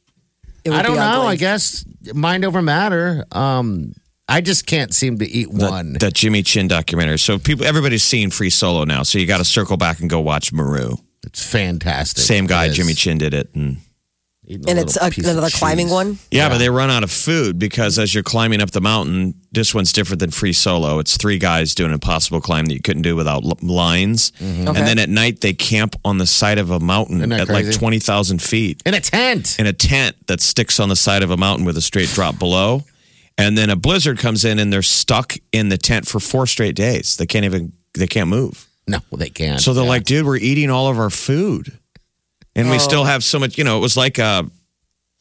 I 0.71 0.83
don't 0.83 0.97
know. 0.97 1.23
I 1.23 1.37
guess 1.37 1.85
mind 2.15 2.45
over 2.45 2.61
matter. 2.63 3.25
Um, 3.33 3.93
I 4.29 4.41
just 4.41 4.67
can't 4.67 4.95
seem 4.95 5.19
to 5.19 5.29
eat 5.29 5.49
That, 5.53 5.71
one. 5.71 5.93
that 5.95 6.15
Jimmy 6.15 6.43
Chin 6.43 6.69
documentary. 6.69 7.19
So 7.19 7.39
people, 7.39 7.65
everybody's 7.67 8.05
seeing 8.05 8.31
Free 8.31 8.51
Solo 8.51 8.85
now. 8.85 9.03
So 9.03 9.19
you 9.19 9.27
got 9.27 9.39
to 9.39 9.45
circle 9.45 9.77
back 9.77 10.01
and 10.01 10.09
go 10.09 10.21
watch 10.21 10.53
Meru. 10.53 10.97
It's 11.25 11.45
fantastic. 11.45 12.23
Same 12.23 12.47
guy, 12.47 12.69
Jimmy 12.69 12.95
Chin, 12.95 13.19
did 13.19 13.35
it. 13.35 13.51
And 13.55 13.79
Eating 13.79 13.79
a 13.79 13.90
And 14.51 14.79
it's 14.79 14.97
a, 15.01 15.11
piece 15.11 15.25
of 15.27 15.33
another 15.33 15.51
climbing 15.51 15.89
one. 15.91 16.19
yeah, 16.31 16.49
but 16.49 16.59
they 16.59 16.69
run 16.71 16.91
out 16.91 17.05
of 17.05 17.11
food 17.11 17.59
because 17.59 17.99
as 17.99 18.13
you're 18.13 18.23
climbing 18.25 18.61
up 18.61 18.73
the 18.73 18.81
mountain, 18.81 19.35
this 19.53 19.75
one's 19.75 19.93
different 19.93 20.19
than 20.21 20.31
Free 20.31 20.53
Solo. 20.53 20.99
It's 20.99 21.17
three 21.17 21.39
guys 21.39 21.75
doing 21.75 21.91
an 21.91 21.95
impossible 21.95 22.41
climb 22.41 22.67
that 22.67 22.75
you 22.75 22.81
couldn't 22.83 23.03
do 23.03 23.15
without 23.15 23.45
l- 23.45 23.57
lines. 23.63 24.33
Mm-hmm. 24.33 24.61
And 24.61 24.69
Okay. 24.71 24.81
then 24.85 24.99
at 24.99 25.09
night, 25.09 25.41
they 25.41 25.53
camp 25.53 25.95
on 26.05 26.19
the 26.19 26.27
side 26.27 26.59
of 26.59 26.71
a 26.71 26.81
mountain 26.81 27.19
Isn't 27.19 27.31
that 27.31 27.41
at 27.41 27.49
like 27.49 27.71
20,000 27.73 28.43
feet. 28.43 28.83
In 28.85 28.95
a 28.95 29.01
tent. 29.01 29.57
in 29.59 29.67
a 29.67 29.73
tent 29.73 30.17
that 30.27 30.41
sticks 30.41 30.81
on 30.81 30.89
the 30.89 30.97
side 30.97 31.23
of 31.23 31.31
a 31.31 31.37
mountain 31.37 31.65
with 31.65 31.77
a 31.77 31.83
straight 31.83 32.09
drop 32.09 32.39
below. 32.39 32.83
And 33.39 33.57
then 33.57 33.71
a 33.71 33.77
blizzard 33.77 34.19
comes 34.19 34.45
in 34.45 34.59
and 34.59 34.73
they're 34.73 34.83
stuck 34.83 35.35
in 35.53 35.69
the 35.71 35.79
tent 35.79 36.07
for 36.07 36.21
four 36.21 36.47
straight 36.47 36.75
days. 36.75 37.17
They 37.17 37.27
can't 37.27 37.45
even 37.45 37.73
they 37.95 38.07
can't 38.07 38.29
move. 38.29 38.67
No, 38.87 38.99
they 39.13 39.31
can't. 39.31 39.61
So 39.61 39.73
they're 39.75 39.85
Yeah. 39.85 39.89
like, 39.91 40.05
dude, 40.05 40.27
we're 40.27 40.37
eating 40.37 40.71
all 40.71 40.89
of 40.89 40.99
our 40.99 41.11
food. 41.11 41.79
And 42.57 42.71
we 42.71 42.79
still 42.79 43.05
have 43.05 43.23
so 43.25 43.39
much, 43.39 43.57
you 43.59 43.65
know, 43.65 43.77
it 43.79 43.81
was 43.81 43.97
like 43.97 44.19
uh 44.19 44.43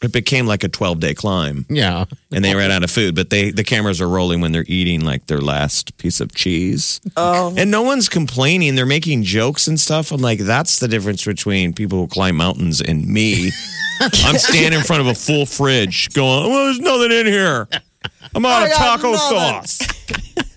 It 0.02 0.12
became 0.14 0.48
like 0.48 0.64
a 0.64 0.70
12 0.70 1.00
day 1.00 1.14
climb 1.14 1.66
Yeah. 1.70 2.06
and 2.32 2.44
they 2.44 2.56
ran 2.56 2.72
out 2.72 2.84
of 2.84 2.92
food, 2.92 3.16
but 3.16 3.30
they 3.30 3.52
the 3.52 3.64
cameras 3.64 4.00
are 4.02 4.08
rolling 4.10 4.42
when 4.42 4.52
they're 4.52 4.66
eating 4.68 5.02
like 5.02 5.28
their 5.28 5.42
last 5.42 5.98
piece 5.98 6.22
of 6.22 6.34
cheese. 6.34 7.02
Oh. 7.18 7.54
And 7.58 7.70
no 7.70 7.82
one's 7.84 8.10
complaining. 8.10 8.76
They're 8.76 8.86
making 8.86 9.24
jokes 9.24 9.68
and 9.68 9.80
stuff. 9.80 10.12
I'm 10.12 10.22
like, 10.22 10.40
that's 10.40 10.80
the 10.80 10.88
difference 10.88 11.24
between 11.26 11.74
people 11.74 12.00
who 12.00 12.08
climb 12.08 12.36
mountains 12.38 12.82
and 12.82 13.06
me. 13.08 13.52
I'm 14.26 14.38
standing 14.38 14.80
in 14.80 14.86
front 14.86 15.02
of 15.02 15.08
a 15.08 15.16
full 15.16 15.46
fridge 15.46 16.14
going, 16.14 16.50
well, 16.50 16.66
there's 16.66 16.80
nothing 16.80 17.12
in 17.12 17.26
here. 17.28 17.68
I'm 18.34 18.46
out 18.46 18.64
I 18.64 18.66
of 18.68 18.72
got 18.72 18.78
taco 19.02 19.12
nothing." 19.12 19.38
sauce. 19.68 19.80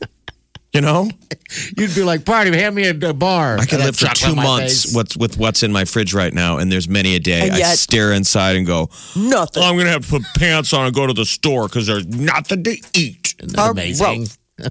you 0.73 0.81
know? 0.81 1.11
You'd 1.77 1.95
be 1.95 2.03
like, 2.03 2.25
party, 2.25 2.51
hand 2.57 2.75
me 2.75 2.87
a, 2.87 3.09
a 3.11 3.13
bar. 3.15 3.59
I 3.59 3.65
can 3.67 3.81
live 3.81 3.97
for 3.97 4.07
two 4.15 4.35
months 4.35 4.95
what's 4.95 5.17
with 5.17 5.37
what's 5.37 5.63
in 5.63 5.73
my 5.73 5.85
fridge 5.85 6.15
right 6.15 6.33
now, 6.33 6.59
and 6.59 6.71
there's 6.73 6.89
many 6.89 7.15
a 7.17 7.21
day 7.21 7.43
And 7.43 7.53
I 7.53 7.59
yet- 7.59 7.79
stare 7.79 8.13
inside 8.13 8.57
and 8.57 8.67
go, 8.67 8.89
Nothing. 9.17 9.63
oh, 9.63 9.67
I'm 9.71 9.77
gonna 9.77 9.91
have 9.91 10.05
to 10.07 10.11
put 10.11 10.23
pants 10.39 10.73
on 10.73 10.87
and 10.87 10.95
go 10.95 11.07
to 11.07 11.13
the 11.13 11.25
store 11.27 11.69
because 11.69 11.87
there's 11.87 12.07
nothing 12.07 12.65
to 12.65 12.77
eat. 12.95 13.35
Isn't 13.41 13.57
that 13.57 13.71
amazing? 13.71 14.27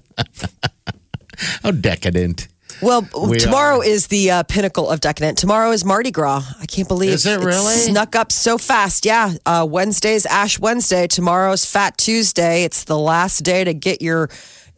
How 1.63 1.71
decadent. 1.71 2.47
Well, 2.81 3.07
We 3.27 3.37
tomorrow 3.37 3.79
are. 3.79 3.85
is 3.85 4.07
the 4.07 4.31
uh, 4.31 4.43
pinnacle 4.43 4.89
of 4.89 5.01
decadent. 5.01 5.37
Tomorrow 5.37 5.71
is 5.71 5.85
Mardi 5.85 6.09
Gras. 6.09 6.43
I 6.59 6.65
can't 6.65 6.87
believe 6.87 7.11
Is 7.11 7.25
it 7.27 7.39
really? 7.39 7.75
snuck 7.75 8.15
up 8.15 8.31
so 8.31 8.57
fast. 8.57 9.05
Yeah, 9.05 9.33
uh, 9.45 9.67
Wednesday's 9.69 10.25
Ash 10.25 10.57
Wednesday. 10.57 11.05
Tomorrow's 11.07 11.63
Fat 11.65 11.97
Tuesday. 11.97 12.63
It's 12.63 12.83
the 12.85 12.97
last 12.97 13.39
day 13.43 13.63
to 13.63 13.73
get 13.75 14.01
your 14.01 14.29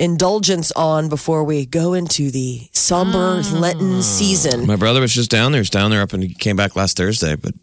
indulgence 0.03 0.72
on 0.74 1.10
before 1.10 1.43
we 1.43 1.65
go 1.65 1.93
into 1.93 2.29
the 2.31 2.67
somber 2.72 3.41
Ah. 3.43 3.51
Lenten 3.53 4.01
season. 4.03 4.67
My 4.67 4.75
brother 4.75 5.01
was 5.01 5.13
just 5.13 5.31
down 5.31 5.51
there. 5.51 5.62
He's 5.62 5.69
down 5.69 5.91
there 5.91 6.01
up 6.01 6.13
and 6.13 6.22
he 6.24 6.33
came 6.33 6.55
back 6.55 6.75
last 6.75 6.98
Thursday, 6.98 7.36
but 7.36 7.53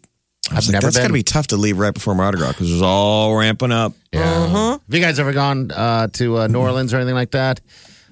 I 0.49 0.55
was 0.55 0.65
I've 0.67 0.73
like, 0.73 0.73
never 0.73 0.87
that's 0.87 0.97
got 0.97 1.07
to 1.07 1.13
be 1.13 1.23
tough 1.23 1.47
to 1.47 1.57
leave 1.57 1.77
right 1.77 1.93
before 1.93 2.15
Mardi 2.15 2.37
Gras 2.39 2.49
because 2.53 2.69
it 2.69 2.73
was 2.73 2.81
all 2.81 3.35
ramping 3.35 3.71
up. 3.71 3.93
Yeah. 4.11 4.71
Have 4.71 4.81
you 4.89 4.99
guys 4.99 5.19
ever 5.19 5.33
gone 5.33 5.71
uh, 5.71 6.07
to 6.13 6.39
uh, 6.39 6.47
New 6.47 6.59
Orleans 6.59 6.93
or 6.93 6.97
anything 6.97 7.15
like 7.15 7.31
that? 7.31 7.61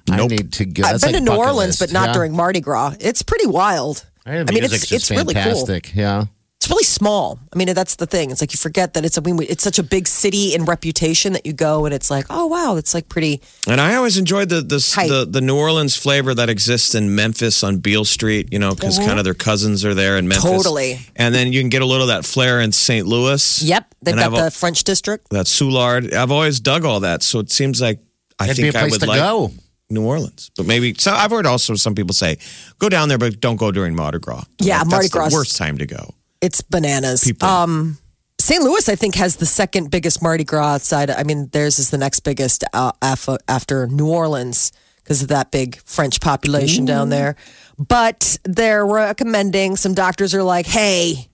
I 0.10 0.26
need 0.26 0.54
to 0.54 0.66
go. 0.66 0.84
I've 0.84 0.94
That's 0.94 1.06
been 1.06 1.14
like 1.14 1.24
to 1.26 1.30
New 1.32 1.38
Orleans, 1.38 1.80
list, 1.82 1.92
but 1.92 1.92
not 1.92 2.10
yeah. 2.10 2.14
during 2.14 2.36
Mardi 2.36 2.62
Gras. 2.62 2.96
It's 3.00 3.22
pretty 3.22 3.46
wild. 3.48 4.06
I, 4.26 4.38
I 4.40 4.44
mean, 4.44 4.46
music's 4.60 4.84
it's 4.84 4.88
just 4.88 5.12
it's 5.12 5.12
really 5.12 5.34
cool. 5.34 5.44
fantastic. 5.44 5.94
Yeah. 5.96 6.26
It's 6.60 6.70
really 6.70 6.84
small. 6.84 7.40
I 7.54 7.58
mean, 7.58 7.74
that's 7.74 7.96
the 7.96 8.06
thing. 8.06 8.32
It's 8.32 8.42
like 8.42 8.52
you 8.52 8.58
forget 8.58 8.94
that 8.96 9.06
it's 9.06 9.18
a 9.18 9.22
it's 9.50 9.64
such 9.64 9.80
a 9.80 9.84
big 9.84 10.10
city 10.10 10.54
in 10.54 10.66
reputation 10.66 11.32
that 11.32 11.46
you 11.46 11.54
go 11.54 11.86
and 11.86 11.94
it's 11.94 12.12
like, 12.12 12.26
oh 12.30 12.48
wow, 12.48 12.76
it's 12.76 12.94
like 12.94 13.08
pretty. 13.08 13.40
And 13.66 13.80
I 13.80 13.96
always 13.96 14.18
enjoyed 14.18 14.50
the 14.50 14.56
the, 14.60 14.76
the 15.08 15.26
the 15.30 15.40
New 15.40 15.56
Orleans 15.58 15.96
flavor 15.96 16.34
that 16.36 16.50
exists 16.50 16.96
in 16.96 17.16
Memphis 17.16 17.64
on 17.64 17.78
Beale 17.78 18.04
Street, 18.04 18.52
you 18.52 18.60
know, 18.60 18.76
because 18.76 18.98
kind 19.00 19.20
of 19.20 19.24
their 19.24 19.34
cousins 19.34 19.86
are 19.86 19.94
there 19.94 20.18
in 20.18 20.28
Memphis. 20.28 20.44
Mm-hmm. 20.50 20.58
Totally. 20.58 21.00
And 21.16 21.34
then 21.34 21.54
you 21.54 21.62
can 21.62 21.70
get 21.70 21.82
a 21.82 21.86
little 21.86 22.10
of 22.10 22.10
that 22.10 22.26
flair 22.30 22.60
in 22.60 22.74
St. 22.74 23.08
Louis. 23.08 23.64
Yep, 23.64 23.96
they've 24.02 24.14
And 24.16 24.20
got 24.22 24.34
I've- 24.34 24.42
the 24.44 24.52
French 24.52 24.84
district. 24.84 25.30
that 25.30 25.46
Soulard. 25.46 26.12
I've 26.14 26.32
always 26.32 26.60
dug 26.60 26.84
all 26.84 27.00
that, 27.00 27.24
so 27.24 27.40
it 27.40 27.50
seems 27.52 27.80
like 27.80 28.00
I 28.38 28.46
It'd 28.46 28.58
think 28.58 28.74
be 28.74 28.78
a 28.78 28.82
I 28.82 28.84
place 28.84 28.92
would 28.92 29.02
to 29.02 29.08
like 29.08 29.20
go. 29.22 29.52
New 29.90 30.04
Orleans. 30.06 30.52
But 30.58 30.66
maybe 30.66 30.94
so. 30.98 31.14
I've 31.14 31.32
heard 31.32 31.46
also 31.46 31.76
some 31.76 31.96
people 31.96 32.14
say 32.14 32.38
go 32.80 32.90
down 32.90 33.08
there, 33.08 33.18
but 33.18 33.40
don't 33.40 33.56
go 33.56 33.72
during 33.72 33.96
Mardi 33.96 34.20
Gras. 34.20 34.44
Yeah, 34.60 34.80
Like, 34.80 34.88
Mardi 34.88 35.08
Gras. 35.08 35.32
worst 35.32 35.56
time 35.56 35.78
to 35.78 35.86
go. 35.88 36.14
It's 36.42 36.62
bananas. 36.62 37.24
People. 37.24 37.48
Um, 37.48 37.98
St. 38.40 38.64
Louis, 38.64 38.88
I 38.88 38.96
think, 38.96 39.16
has 39.16 39.36
the 39.36 39.46
second 39.46 39.92
biggest 39.92 40.24
Mardi 40.24 40.46
Gras 40.46 40.76
outside. 40.76 41.10
I 41.10 41.24
mean, 41.24 41.48
theirs 41.48 41.78
is 41.78 41.90
the 41.90 41.98
next 41.98 42.22
biggest 42.22 42.64
uh, 42.74 42.92
after 43.02 43.88
New 43.88 44.08
Orleans 44.08 44.72
because 45.04 45.22
of 45.22 45.28
that 45.28 45.52
big 45.52 45.78
French 45.82 46.22
population 46.22 46.86
down 46.86 47.10
there. 47.10 47.36
But 47.78 48.38
they're 48.44 48.86
recommending 48.86 49.76
some 49.76 49.94
doctors 49.94 50.34
are 50.34 50.44
like, 50.44 50.66
hey, 50.66 51.30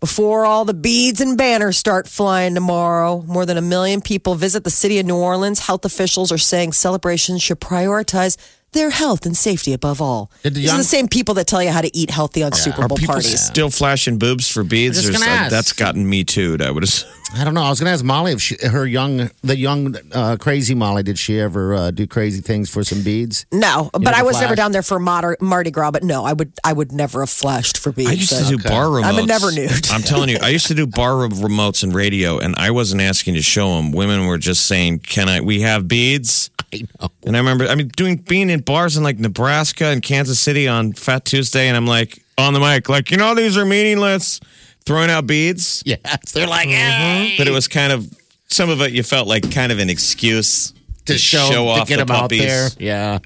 before 0.00 0.46
all 0.46 0.64
the 0.64 0.74
beads 0.74 1.20
and 1.20 1.36
banners 1.36 1.76
start 1.76 2.08
flying 2.08 2.54
tomorrow, 2.54 3.22
more 3.22 3.44
than 3.44 3.58
a 3.58 3.62
million 3.62 4.00
people 4.00 4.34
visit 4.34 4.64
the 4.64 4.70
city 4.70 4.98
of 4.98 5.06
New 5.06 5.16
Orleans. 5.16 5.60
Health 5.60 5.84
officials 5.84 6.32
are 6.32 6.38
saying 6.38 6.72
celebrations 6.72 7.42
should 7.42 7.60
prioritize 7.60 8.38
their 8.72 8.90
health 8.90 9.26
and 9.26 9.36
safety 9.36 9.72
above 9.72 10.00
all. 10.00 10.30
Did 10.42 10.54
the 10.54 10.60
These 10.60 10.72
are 10.72 10.76
the 10.78 10.84
same 10.84 11.08
people 11.08 11.34
that 11.34 11.46
tell 11.46 11.62
you 11.62 11.70
how 11.70 11.80
to 11.80 11.96
eat 11.96 12.10
healthy 12.10 12.42
on 12.42 12.52
Super 12.52 12.82
Are 12.82 12.88
Bowl 12.88 12.96
people 12.98 13.14
parties. 13.14 13.40
still 13.40 13.70
flashing 13.70 14.18
boobs 14.18 14.48
for 14.48 14.62
beads? 14.62 14.96
I 14.98 15.00
was 15.00 15.08
Or 15.08 15.12
is- 15.12 15.18
gonna 15.18 15.30
ask. 15.30 15.50
that's 15.50 15.72
gotten 15.72 16.08
me 16.08 16.24
too. 16.24 16.56
I 16.60 16.70
would 16.70 16.84
assume. 16.84 17.10
I 17.32 17.44
don't 17.44 17.54
know. 17.54 17.62
I 17.62 17.70
was 17.70 17.78
going 17.78 17.86
to 17.86 17.92
ask 17.92 18.04
Molly 18.04 18.32
if 18.32 18.42
she, 18.42 18.56
her 18.60 18.84
young, 18.84 19.30
the 19.42 19.56
young, 19.56 19.94
uh, 20.10 20.36
crazy 20.40 20.74
Molly, 20.74 21.04
did 21.04 21.16
she 21.16 21.38
ever 21.38 21.74
uh, 21.76 21.90
do 21.92 22.04
crazy 22.08 22.40
things 22.40 22.68
for 22.68 22.82
some 22.82 23.02
beads? 23.04 23.46
No, 23.52 23.88
but 23.92 24.08
I 24.14 24.24
was 24.24 24.34
never 24.34 24.46
flashed? 24.48 24.56
down 24.56 24.72
there 24.72 24.82
for 24.82 24.98
Mar- 24.98 25.36
Mardi 25.40 25.70
Gras. 25.70 25.92
But 25.92 26.02
no, 26.02 26.24
I 26.24 26.32
would 26.32 26.52
I 26.64 26.72
would 26.72 26.90
never 26.90 27.20
have 27.20 27.30
flashed 27.30 27.78
for 27.78 27.92
beads. 27.92 28.10
I 28.10 28.14
used 28.14 28.30
to 28.30 28.34
So- 28.44 28.56
do 28.56 28.58
bar 28.58 28.86
remotes. 28.86 29.04
I'm 29.04 29.18
a 29.18 29.26
never 29.26 29.52
nude. 29.52 29.70
I'm 29.92 30.02
telling 30.02 30.28
you, 30.28 30.38
I 30.42 30.48
used 30.48 30.66
to 30.68 30.74
do 30.74 30.88
bar 30.88 31.18
re- 31.18 31.28
remotes 31.28 31.84
and 31.84 31.94
radio, 31.94 32.38
and 32.40 32.56
I 32.56 32.72
wasn't 32.72 33.00
asking 33.00 33.34
to 33.34 33.42
show 33.42 33.76
them. 33.76 33.92
Women 33.92 34.26
were 34.26 34.38
just 34.38 34.66
saying, 34.66 34.98
"Can 34.98 35.28
I? 35.28 35.40
We 35.40 35.60
have 35.60 35.86
beads." 35.86 36.50
I 36.72 36.82
know. 37.00 37.08
And 37.26 37.36
I 37.36 37.40
remember, 37.40 37.66
I 37.66 37.74
mean, 37.74 37.88
doing 37.96 38.16
being 38.16 38.50
in 38.50 38.60
bars 38.60 38.96
in 38.96 39.02
like 39.02 39.18
Nebraska 39.18 39.86
and 39.86 40.02
Kansas 40.02 40.38
City 40.40 40.68
on 40.68 40.92
Fat 40.92 41.24
Tuesday, 41.24 41.68
and 41.68 41.76
I'm 41.76 41.86
like 41.86 42.22
on 42.38 42.54
the 42.54 42.60
mic, 42.60 42.88
like, 42.88 43.10
you 43.10 43.16
know, 43.16 43.34
these 43.34 43.56
are 43.58 43.64
meaningless, 43.64 44.40
throwing 44.86 45.10
out 45.10 45.26
beads. 45.26 45.82
Yes, 45.84 46.32
they're 46.32 46.46
like, 46.46 46.68
Mm-hmm. 46.68 47.22
"Hey." 47.26 47.34
But 47.38 47.48
it 47.48 47.52
was 47.52 47.68
kind 47.68 47.92
of 47.92 48.06
some 48.48 48.70
of 48.70 48.80
it. 48.80 48.92
You 48.92 49.02
felt 49.02 49.28
like 49.28 49.50
kind 49.52 49.72
of 49.72 49.78
an 49.78 49.90
excuse 49.90 50.72
to 51.06 51.16
show, 51.18 51.68
off 51.68 51.86
to 51.88 51.88
get 51.88 51.98
the 51.98 52.04
them 52.04 52.16
out 52.16 52.20
puppies. 52.22 52.40
there. 52.40 52.68
Yeah. 52.78 53.18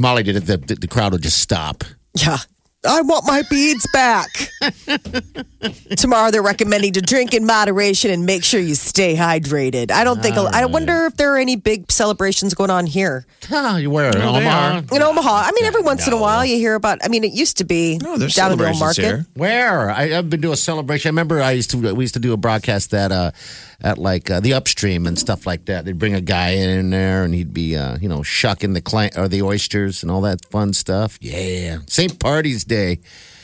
Molly 0.00 0.22
did 0.22 0.36
it. 0.36 0.46
The, 0.46 0.56
the, 0.58 0.74
the 0.76 0.88
crowd 0.88 1.12
would 1.12 1.22
just 1.22 1.38
stop. 1.40 1.82
Yeah. 2.14 2.38
I 2.86 3.00
want 3.02 3.26
my 3.26 3.42
beads 3.50 3.86
back. 3.92 4.28
Tomorrow 5.96 6.30
they're 6.30 6.42
recommending 6.42 6.92
to 6.92 7.00
drink 7.02 7.34
in 7.34 7.44
moderation 7.44 8.10
and 8.12 8.24
make 8.24 8.44
sure 8.44 8.60
you 8.60 8.76
stay 8.76 9.16
hydrated. 9.16 9.90
I 9.90 10.04
don't 10.04 10.22
think 10.22 10.36
I 10.36 10.64
wonder 10.66 11.06
if 11.06 11.16
there 11.16 11.34
are 11.34 11.38
any 11.38 11.56
big 11.56 11.90
celebrations 11.90 12.54
going 12.54 12.70
on 12.70 12.86
here 12.86 13.26
Huh, 13.48 13.76
you 13.80 13.90
wear 13.90 14.10
it. 14.10 14.14
No, 14.18 14.32
they 14.32 14.38
Omaha? 14.40 14.82
in 14.92 15.02
Omaha. 15.02 15.42
I 15.46 15.50
mean, 15.52 15.64
every 15.64 15.82
once 15.82 16.06
in 16.06 16.12
a 16.12 16.16
while 16.18 16.44
you 16.44 16.56
hear 16.56 16.74
about. 16.74 16.98
I 17.02 17.08
mean, 17.08 17.24
it 17.24 17.32
used 17.32 17.56
to 17.58 17.64
be 17.64 17.98
No, 17.98 18.16
there's 18.16 18.34
down 18.34 18.52
in 18.52 18.58
the 18.58 18.66
old 18.68 18.76
celebrations 18.76 18.98
market. 18.98 19.16
here. 19.16 19.26
Where 19.34 19.90
I, 19.90 20.16
I've 20.16 20.30
been 20.30 20.40
doing 20.40 20.54
a 20.54 20.56
celebration. 20.56 21.08
I 21.08 21.10
remember 21.10 21.40
I 21.42 21.52
used 21.52 21.70
to 21.70 21.94
we 21.94 22.04
used 22.04 22.14
to 22.14 22.20
do 22.20 22.32
a 22.32 22.36
broadcast 22.36 22.90
that 22.92 23.10
uh 23.10 23.32
at 23.80 23.98
like 23.98 24.30
uh, 24.30 24.40
the 24.40 24.54
upstream 24.54 25.06
and 25.06 25.18
stuff 25.18 25.46
like 25.46 25.66
that. 25.66 25.84
They'd 25.84 25.98
bring 25.98 26.14
a 26.14 26.20
guy 26.20 26.50
in 26.50 26.90
there 26.90 27.24
and 27.24 27.32
he'd 27.34 27.54
be 27.54 27.76
uh, 27.76 27.98
you 27.98 28.08
know 28.08 28.22
shucking 28.22 28.72
the 28.72 28.80
clam 28.80 29.10
or 29.16 29.28
the 29.28 29.42
oysters 29.42 30.02
and 30.02 30.10
all 30.10 30.20
that 30.22 30.44
fun 30.46 30.72
stuff. 30.72 31.18
Yeah, 31.20 31.78
St. 31.86 32.18
Party's 32.18 32.64
Day. 32.64 32.98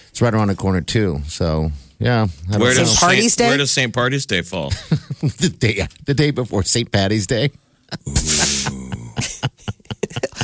It's 0.08 0.20
right 0.22 0.32
around 0.34 0.48
the 0.48 0.56
corner 0.56 0.80
too. 0.80 1.20
So 1.26 1.72
yeah, 1.98 2.26
Where 2.56 2.74
does 2.74 2.90
St. 2.90 3.00
Party's 3.00 3.34
Saint- 3.34 3.38
Day? 3.38 3.48
Where 3.48 3.58
does 3.58 3.70
St. 3.70 3.92
Party's 3.92 4.26
Day 4.26 4.42
fall? 4.42 4.70
the 5.20 5.54
day 5.58 5.86
the 6.04 6.14
day 6.14 6.30
before 6.30 6.62
St. 6.62 6.90
Patty's 6.90 7.26
Day. 7.26 7.50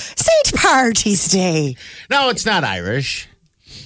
St. 0.02 0.54
Party's 0.54 1.28
Day. 1.28 1.76
No, 2.08 2.28
it's 2.28 2.46
not 2.46 2.64
Irish. 2.64 3.28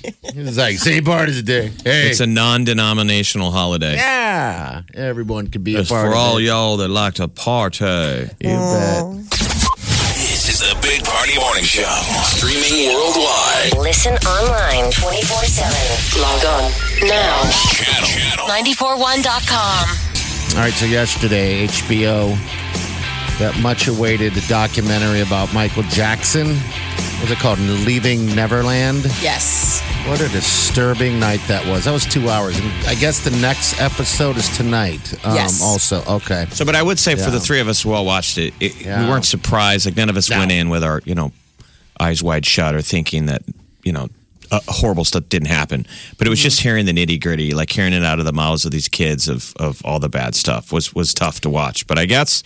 It's 0.37 0.57
like 0.59 0.79
St. 0.79 1.05
Party's 1.05 1.43
Day. 1.43 1.71
Hey, 1.85 2.09
It's 2.11 2.21
a 2.21 2.27
non-denominational 2.27 3.51
holiday. 3.51 3.95
yeah, 3.97 4.83
everyone 4.95 5.49
can 5.49 5.63
be 5.63 5.77
It's 5.77 5.89
a 5.91 5.93
part 5.93 6.07
for 6.09 6.13
of 6.13 6.19
all 6.19 6.39
it. 6.39 6.43
y'all 6.45 6.77
that 6.79 6.89
like 6.89 7.15
to 7.15 7.29
party. 7.29 7.85
You 8.41 8.57
bet. 8.57 9.05
This 9.31 10.49
is 10.49 10.61
the 10.61 10.77
Big 10.83 11.05
Party 11.05 11.39
Morning 11.39 11.65
Show. 11.65 11.89
Streaming 12.37 12.93
worldwide. 12.95 13.79
Listen 13.79 14.15
online 14.27 14.91
24 14.93 15.45
7. 15.45 16.21
Log 16.21 16.45
on 16.45 16.71
now. 17.09 17.43
Channel. 17.73 18.09
Channel. 18.09 18.47
941.com. 18.49 19.89
All 20.57 20.61
right, 20.61 20.73
so 20.75 20.87
yesterday, 20.87 21.67
HBO, 21.67 22.37
that 23.39 23.59
much 23.61 23.89
awaited 23.89 24.35
documentary 24.49 25.21
about 25.21 25.53
Michael 25.55 25.83
Jackson. 25.85 26.57
What's 27.19 27.31
it 27.33 27.39
called? 27.39 27.59
Leaving 27.59 28.35
Neverland? 28.35 29.05
Yes. 29.23 29.74
What 30.07 30.21
a 30.21 30.29
disturbing 30.29 31.19
night 31.19 31.41
that 31.49 31.67
was. 31.67 31.87
That 31.87 31.93
was 31.93 32.05
two 32.05 32.29
hours. 32.29 32.59
And 32.59 32.67
I 32.87 32.95
guess 32.95 33.25
the 33.25 33.31
next 33.41 33.81
episode 33.81 34.37
is 34.37 34.55
tonight. 34.55 35.15
Um, 35.25 35.35
Yes. 35.35 35.63
Also, 35.63 36.05
okay. 36.17 36.47
So, 36.51 36.67
but 36.67 36.77
I 36.77 36.83
would 36.83 36.99
say 36.99 37.17
for 37.17 37.31
the 37.31 37.41
three 37.41 37.59
of 37.59 37.69
us 37.69 37.81
who 37.83 37.93
all 37.93 38.05
watched 38.05 38.37
it, 38.37 38.53
it 38.61 38.77
we 38.85 39.09
weren't 39.09 39.25
surprised. 39.25 39.87
Like 39.87 39.97
none 39.97 40.11
of 40.11 40.17
us 40.19 40.29
No. 40.29 40.39
went 40.39 40.53
in 40.53 40.69
with 40.69 40.85
our, 40.85 41.01
you 41.07 41.15
know, 41.15 41.33
eyes 41.99 42.23
wide 42.23 42.45
shut 42.45 42.75
or 42.75 42.83
thinking 42.83 43.27
that, 43.27 43.43
you 43.83 43.93
know, 43.93 44.09
uh, 44.53 44.61
horrible 44.69 45.05
stuff 45.07 45.27
didn't 45.31 45.49
happen. 45.49 45.87
But 46.19 46.27
it 46.27 46.31
was 46.31 46.39
just 46.41 46.61
hearing 46.61 46.85
the 46.85 46.93
nitty 46.93 47.19
gritty, 47.21 47.55
like 47.55 47.71
hearing 47.71 47.95
it 47.95 48.05
out 48.05 48.19
of 48.19 48.27
the 48.27 48.33
mouths 48.33 48.67
of 48.67 48.73
these 48.73 48.89
kids 48.89 49.27
of 49.27 49.55
of 49.59 49.81
all 49.87 49.99
the 50.01 50.11
bad 50.11 50.35
stuff 50.35 50.71
was 50.71 50.95
was 50.95 51.15
tough 51.15 51.41
to 51.41 51.51
watch. 51.51 51.87
But 51.87 51.99
I 51.99 52.05
guess 52.05 52.43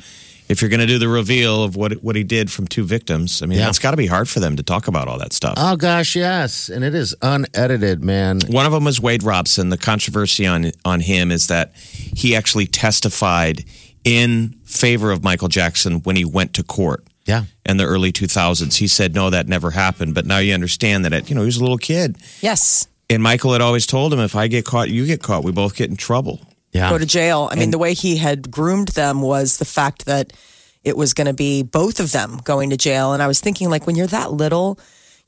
if 0.48 0.60
you're 0.62 0.70
going 0.70 0.80
to 0.80 0.86
do 0.86 0.98
the 0.98 1.08
reveal 1.08 1.62
of 1.62 1.76
what 1.76 1.92
what 2.02 2.16
he 2.16 2.24
did 2.24 2.50
from 2.50 2.66
two 2.66 2.84
victims, 2.84 3.42
I 3.42 3.46
mean, 3.46 3.58
Yeah. 3.58 3.66
that's 3.66 3.78
got 3.78 3.90
to 3.92 3.96
be 3.96 4.06
hard 4.06 4.28
for 4.28 4.40
them 4.40 4.56
to 4.56 4.62
talk 4.62 4.88
about 4.88 5.08
all 5.08 5.18
that 5.18 5.32
stuff. 5.32 5.54
Oh, 5.56 5.76
gosh, 5.76 6.16
yes. 6.16 6.68
And 6.68 6.84
it 6.84 6.94
is 6.94 7.14
unedited, 7.22 8.02
man. 8.02 8.40
One 8.48 8.66
of 8.66 8.72
them 8.72 8.84
was 8.84 9.00
Wade 9.00 9.22
Robson. 9.22 9.68
The 9.70 9.78
controversy 9.78 10.46
on 10.46 10.72
on 10.84 11.00
him 11.00 11.30
is 11.30 11.46
that 11.48 11.72
he 11.76 12.34
actually 12.36 12.66
testified 12.66 13.64
in 14.04 14.54
favor 14.64 15.10
of 15.10 15.22
Michael 15.22 15.48
Jackson 15.48 16.00
when 16.00 16.16
he 16.16 16.24
went 16.24 16.54
to 16.54 16.62
court. 16.62 17.04
Yeah. 17.26 17.44
In 17.66 17.76
the 17.76 17.84
early 17.84 18.10
2000s, 18.10 18.76
he 18.76 18.86
said 18.88 19.14
no, 19.14 19.28
that 19.28 19.48
never 19.48 19.70
happened. 19.72 20.14
But 20.14 20.24
now 20.24 20.38
you 20.38 20.54
understand 20.54 21.04
that 21.04 21.12
it, 21.12 21.28
you 21.28 21.34
know 21.34 21.42
he 21.42 21.46
was 21.46 21.58
a 21.58 21.60
little 21.60 21.76
kid, 21.76 22.16
Yes. 22.40 22.88
and 23.10 23.22
Michael 23.22 23.52
had 23.52 23.60
always 23.60 23.86
told 23.86 24.14
him, 24.14 24.18
"If 24.20 24.34
I 24.34 24.48
get 24.48 24.64
caught, 24.64 24.88
you 24.88 25.04
get 25.04 25.22
caught. 25.22 25.44
We 25.44 25.52
both 25.52 25.76
get 25.76 25.90
in 25.90 25.96
trouble." 25.96 26.40
Yeah. 26.78 26.90
go 26.90 26.98
to 26.98 27.06
jail. 27.06 27.48
I 27.50 27.56
mean, 27.56 27.70
the 27.70 27.78
way 27.78 27.92
he 27.94 28.16
had 28.16 28.50
groomed 28.50 28.88
them 28.88 29.20
was 29.20 29.58
the 29.58 29.64
fact 29.64 30.06
that 30.06 30.32
it 30.84 30.96
was 30.96 31.12
going 31.12 31.26
to 31.26 31.34
be 31.34 31.62
both 31.62 32.00
of 32.00 32.12
them 32.12 32.38
going 32.44 32.70
to 32.70 32.76
jail. 32.76 33.12
And 33.12 33.22
I 33.22 33.26
was 33.26 33.40
thinking, 33.40 33.68
like, 33.68 33.86
when 33.86 33.96
you're 33.96 34.06
that 34.06 34.32
little, 34.32 34.78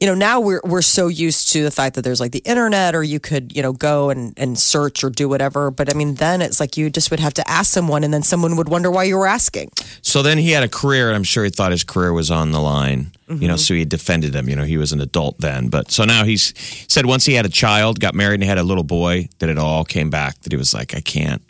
you 0.01 0.07
know, 0.07 0.15
now 0.15 0.41
we're 0.41 0.61
we're 0.65 0.83
so 0.83 1.09
used 1.09 1.53
to 1.53 1.63
the 1.63 1.71
fact 1.71 1.95
that 1.97 2.03
there's 2.03 2.21
like 2.21 2.33
the 2.33 2.43
internet, 2.47 2.95
or 2.95 3.03
you 3.03 3.21
could, 3.21 3.55
you 3.55 3.63
know, 3.63 3.73
go 3.73 4.09
and 4.11 4.33
and 4.39 4.59
search 4.59 5.05
or 5.05 5.11
do 5.11 5.29
whatever. 5.29 5.71
But 5.71 5.91
I 5.91 5.97
mean, 5.97 6.15
then 6.15 6.41
it's 6.41 6.59
like 6.59 6.77
you 6.79 6.89
just 6.89 7.11
would 7.11 7.21
have 7.21 7.35
to 7.35 7.49
ask 7.49 7.71
someone, 7.71 8.03
and 8.03 8.13
then 8.15 8.23
someone 8.23 8.57
would 8.57 8.69
wonder 8.69 8.91
why 8.91 9.05
you 9.05 9.17
were 9.19 9.27
asking. 9.27 9.71
So 10.03 10.23
then 10.23 10.39
he 10.39 10.53
had 10.53 10.63
a 10.63 10.69
career, 10.69 11.09
and 11.09 11.17
I'm 11.17 11.23
sure 11.25 11.45
he 11.45 11.51
thought 11.51 11.71
his 11.73 11.85
career 11.85 12.13
was 12.13 12.31
on 12.31 12.51
the 12.53 12.61
line. 12.61 13.11
You 13.29 13.37
Mm-hmm. 13.37 13.47
know, 13.47 13.57
so 13.57 13.75
he 13.75 13.85
defended 13.85 14.35
him. 14.35 14.49
You 14.49 14.57
know, 14.57 14.65
he 14.65 14.77
was 14.77 14.91
an 14.93 15.01
adult 15.01 15.39
then, 15.39 15.69
but 15.69 15.93
so 15.93 16.05
now 16.05 16.25
he's 16.25 16.49
he 16.59 16.87
said 16.89 17.07
once 17.07 17.25
he 17.27 17.35
had 17.35 17.47
a 17.47 17.51
child, 17.51 18.01
got 18.01 18.13
married, 18.15 18.41
and 18.41 18.45
had 18.49 18.59
a 18.59 18.65
little 18.65 18.83
boy, 18.83 19.29
that 19.39 19.49
it 19.49 19.57
all 19.59 19.85
came 19.85 20.11
back. 20.11 20.41
That 20.41 20.53
he 20.53 20.57
was 20.57 20.75
like, 20.75 20.97
I 20.97 21.01
can't. 21.01 21.41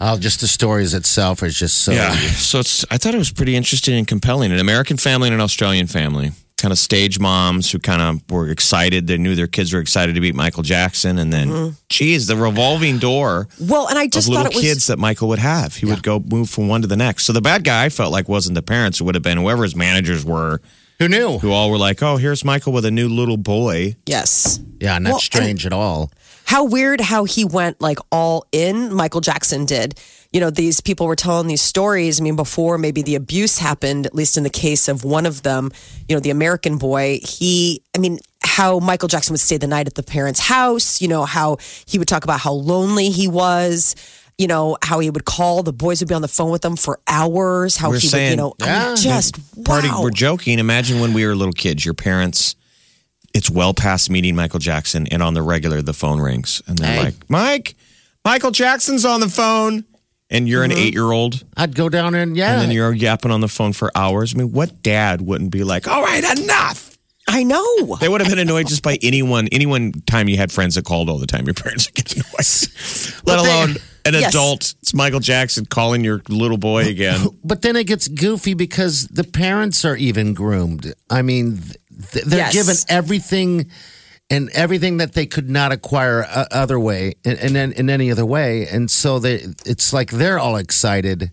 Oh, 0.00 0.18
just 0.18 0.40
the 0.40 0.46
stories 0.46 0.94
itself 0.94 1.42
is 1.42 1.58
just 1.58 1.78
so. 1.78 1.92
Yeah. 1.92 2.14
So 2.14 2.60
it's 2.60 2.84
I 2.90 2.96
thought 2.98 3.14
it 3.14 3.18
was 3.18 3.32
pretty 3.32 3.54
interesting 3.56 3.98
and 3.98 4.06
compelling. 4.06 4.50
An 4.52 4.60
American 4.60 4.96
family 4.96 5.28
and 5.28 5.34
an 5.34 5.40
Australian 5.42 5.88
family. 5.88 6.30
Kind 6.58 6.72
of 6.72 6.78
stage 6.78 7.18
moms 7.20 7.70
who 7.70 7.78
kind 7.78 8.00
of 8.00 8.30
were 8.30 8.48
excited. 8.48 9.06
They 9.06 9.18
knew 9.18 9.34
their 9.34 9.46
kids 9.46 9.74
were 9.74 9.80
excited 9.80 10.14
to 10.14 10.20
meet 10.22 10.34
Michael 10.34 10.62
Jackson, 10.62 11.18
and 11.18 11.30
then, 11.30 11.76
geez, 11.90 12.28
the 12.28 12.36
revolving 12.36 12.96
door 12.98 13.46
Well, 13.60 13.88
and 13.88 13.98
I 13.98 14.04
Mm-hmm. 14.06 14.10
just 14.10 14.28
of 14.28 14.32
little 14.34 14.46
it 14.46 14.54
was 14.54 14.64
kids 14.64 14.86
that 14.86 14.98
Michael 14.98 15.28
would 15.28 15.38
have. 15.38 15.74
He 15.76 15.84
would 15.84 16.02
go 16.02 16.18
move 16.18 16.48
from 16.48 16.66
one 16.68 16.80
to 16.80 16.86
the 16.88 16.96
next. 16.96 17.24
So 17.24 17.34
the 17.34 17.42
bad 17.42 17.62
guy 17.62 17.84
I 17.84 17.88
felt 17.90 18.10
like 18.10 18.26
wasn't 18.26 18.54
the 18.54 18.62
parents. 18.62 19.00
It 19.00 19.04
would 19.04 19.14
have 19.14 19.22
been 19.22 19.36
whoever 19.36 19.64
his 19.64 19.76
managers 19.76 20.24
were, 20.24 20.62
Who 20.98 21.08
knew? 21.08 21.36
who 21.38 21.52
all 21.52 21.70
were 21.70 21.76
like, 21.76 22.02
"Oh, 22.02 22.16
here's 22.16 22.42
Michael 22.42 22.72
with 22.72 22.86
a 22.86 22.90
new 22.90 23.08
little 23.10 23.36
boy." 23.36 23.96
yes. 24.06 24.58
Yeah, 24.80 24.98
not 24.98 25.10
Well, 25.10 25.18
strange 25.20 25.66
at 25.66 25.72
all. 25.74 26.10
how 26.46 26.64
weird 26.64 27.00
how 27.02 27.24
he 27.24 27.44
went 27.44 27.80
like 27.82 27.98
all 28.12 28.44
in 28.52 28.92
michael 28.94 29.20
jackson 29.22 29.64
did 29.64 29.98
you 30.36 30.40
know 30.40 30.50
these 30.50 30.82
people 30.82 31.06
were 31.06 31.16
telling 31.16 31.46
these 31.46 31.62
stories 31.62 32.20
i 32.20 32.22
mean 32.22 32.36
before 32.36 32.76
maybe 32.76 33.00
the 33.00 33.14
abuse 33.14 33.56
happened 33.58 34.04
at 34.04 34.14
least 34.14 34.36
in 34.36 34.42
the 34.42 34.50
case 34.66 34.86
of 34.86 35.02
one 35.02 35.24
of 35.24 35.42
them 35.42 35.70
you 36.08 36.14
know 36.14 36.20
the 36.20 36.28
american 36.30 36.76
boy 36.76 37.18
he 37.22 37.80
i 37.94 37.98
mean 37.98 38.18
how 38.42 38.78
michael 38.78 39.08
jackson 39.08 39.32
would 39.32 39.40
stay 39.40 39.56
the 39.56 39.66
night 39.66 39.86
at 39.86 39.94
the 39.94 40.02
parents 40.02 40.40
house 40.40 41.00
you 41.00 41.08
know 41.08 41.24
how 41.24 41.56
he 41.86 41.98
would 41.98 42.06
talk 42.08 42.22
about 42.24 42.38
how 42.40 42.52
lonely 42.52 43.08
he 43.08 43.26
was 43.28 43.94
you 44.36 44.46
know 44.46 44.76
how 44.82 44.98
he 44.98 45.08
would 45.08 45.24
call 45.24 45.62
the 45.62 45.72
boys 45.72 46.00
would 46.02 46.08
be 46.08 46.14
on 46.14 46.20
the 46.22 46.28
phone 46.28 46.50
with 46.50 46.62
him 46.64 46.76
for 46.76 46.98
hours 47.06 47.76
how 47.78 47.88
We're 47.88 48.00
he 48.00 48.06
would 48.06 48.10
saying- 48.10 48.30
you 48.32 48.36
know 48.36 48.52
I 48.60 48.88
mean, 48.88 48.96
just 48.96 49.64
Party, 49.64 49.88
wow. 49.88 50.02
we're 50.02 50.10
joking. 50.10 50.58
Imagine 50.58 51.00
when 51.00 51.14
we 51.14 51.24
were 51.26 51.34
little 51.34 51.54
kids, 51.54 51.82
your 51.84 51.94
parents. 51.94 52.54
It's 53.32 53.48
well 53.50 53.72
past 53.74 54.10
meeting 54.10 54.34
Michael 54.36 54.58
Jackson, 54.60 55.06
and 55.10 55.22
on 55.22 55.32
the 55.34 55.42
regular, 55.42 55.80
the 55.82 55.92
phone 55.94 56.20
rings, 56.20 56.60
and 56.66 56.76
they're 56.78 56.92
Hey. 56.92 57.04
like, 57.04 57.14
"Mike, 57.30 57.74
Michael 58.24 58.50
Jackson's 58.50 59.04
on 59.06 59.20
the 59.20 59.28
phone," 59.28 59.84
and 60.30 60.48
you're 60.48 60.64
an 60.64 60.70
mm-hmm. 60.70 60.80
eight-year-old, 60.80 61.44
I'd 61.56 61.74
go 61.74 61.88
down 61.88 62.14
and 62.14 62.36
yeah. 62.36 62.52
and 62.52 62.62
then 62.62 62.70
you're 62.70 62.92
yapping 62.92 63.30
on 63.30 63.40
the 63.40 63.48
phone 63.48 63.72
for 63.72 63.90
hours. 63.94 64.34
I 64.34 64.38
mean, 64.38 64.52
what 64.52 64.82
dad 64.82 65.20
wouldn't 65.20 65.50
be 65.50 65.64
like, 65.64 65.88
"All 65.88 66.02
right, 66.02 66.38
enough"? 66.38 66.96
i 67.28 67.42
know 67.42 67.96
They 68.00 68.08
would 68.08 68.20
have 68.20 68.30
been 68.30 68.38
annoyed 68.38 68.68
just 68.68 68.82
by 68.82 68.98
anyone. 69.02 69.48
Anyone 69.50 69.92
time 70.06 70.28
you 70.28 70.36
had 70.36 70.52
friends 70.52 70.76
that 70.76 70.84
called 70.84 71.08
all 71.08 71.18
the 71.18 71.26
time, 71.26 71.44
your 71.44 71.54
parents 71.54 71.88
would 71.88 71.94
get 71.94 72.12
annoyed. 72.14 72.24
Let 73.26 73.36
But 73.36 73.42
they- 73.42 73.48
alone 73.48 73.76
an 74.04 74.14
Yes. 74.14 74.28
adult. 74.34 74.74
It's 74.80 74.94
Michael 74.94 75.20
Jackson 75.20 75.66
calling 75.66 76.04
your 76.04 76.22
little 76.28 76.58
boy 76.58 76.86
again. 76.86 77.28
But 77.44 77.62
then 77.62 77.76
it 77.76 77.84
gets 77.84 78.08
goofy 78.08 78.54
because 78.54 79.08
the 79.08 79.24
parents 79.24 79.84
are 79.84 79.96
even 79.96 80.32
groomed. 80.34 80.94
I 81.10 81.22
mean, 81.22 81.60
th- 82.12 82.24
they're 82.24 82.38
Yes. 82.38 82.52
given 82.52 82.76
everything 82.88 83.70
and 84.30 84.50
everything 84.54 84.96
that 84.96 85.12
they 85.12 85.26
could 85.26 85.48
not 85.48 85.72
acquire 85.72 86.24
uh, 86.28 86.46
other 86.50 86.78
way 86.80 87.14
in, 87.24 87.56
in, 87.56 87.72
in 87.72 87.90
any 87.90 88.10
other 88.10 88.26
way, 88.26 88.66
and 88.66 88.90
so 88.90 89.18
they 89.18 89.34
it's 89.64 89.92
like 89.92 90.10
they're 90.10 90.38
all 90.38 90.56
excited 90.56 91.30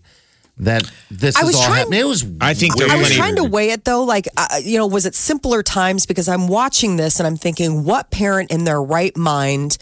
that 0.58 0.88
this 1.10 1.34
I 1.36 1.40
is 1.40 1.46
was 1.46 1.56
all 1.56 1.64
trying- 1.64 1.78
happening. 1.78 2.00
It 2.00 2.04
was 2.06 2.24
I 2.40 2.54
think 2.54 2.76
weird. 2.76 2.90
I 2.90 2.96
was 2.96 3.10
trying 3.10 3.36
to 3.36 3.44
weigh 3.44 3.70
it 3.70 3.84
though. 3.84 4.04
Like, 4.04 4.28
uh, 4.36 4.46
you 4.62 4.78
know, 4.78 4.86
was 4.86 5.04
it 5.06 5.16
simpler 5.16 5.64
times? 5.64 6.06
Because 6.06 6.28
I'm 6.28 6.46
watching 6.46 6.96
this 6.96 7.18
and 7.18 7.26
I'm 7.26 7.36
thinking, 7.36 7.82
what 7.82 8.10
parent 8.12 8.52
in 8.52 8.62
their 8.64 8.80
right 8.80 9.16
mind, 9.16 9.76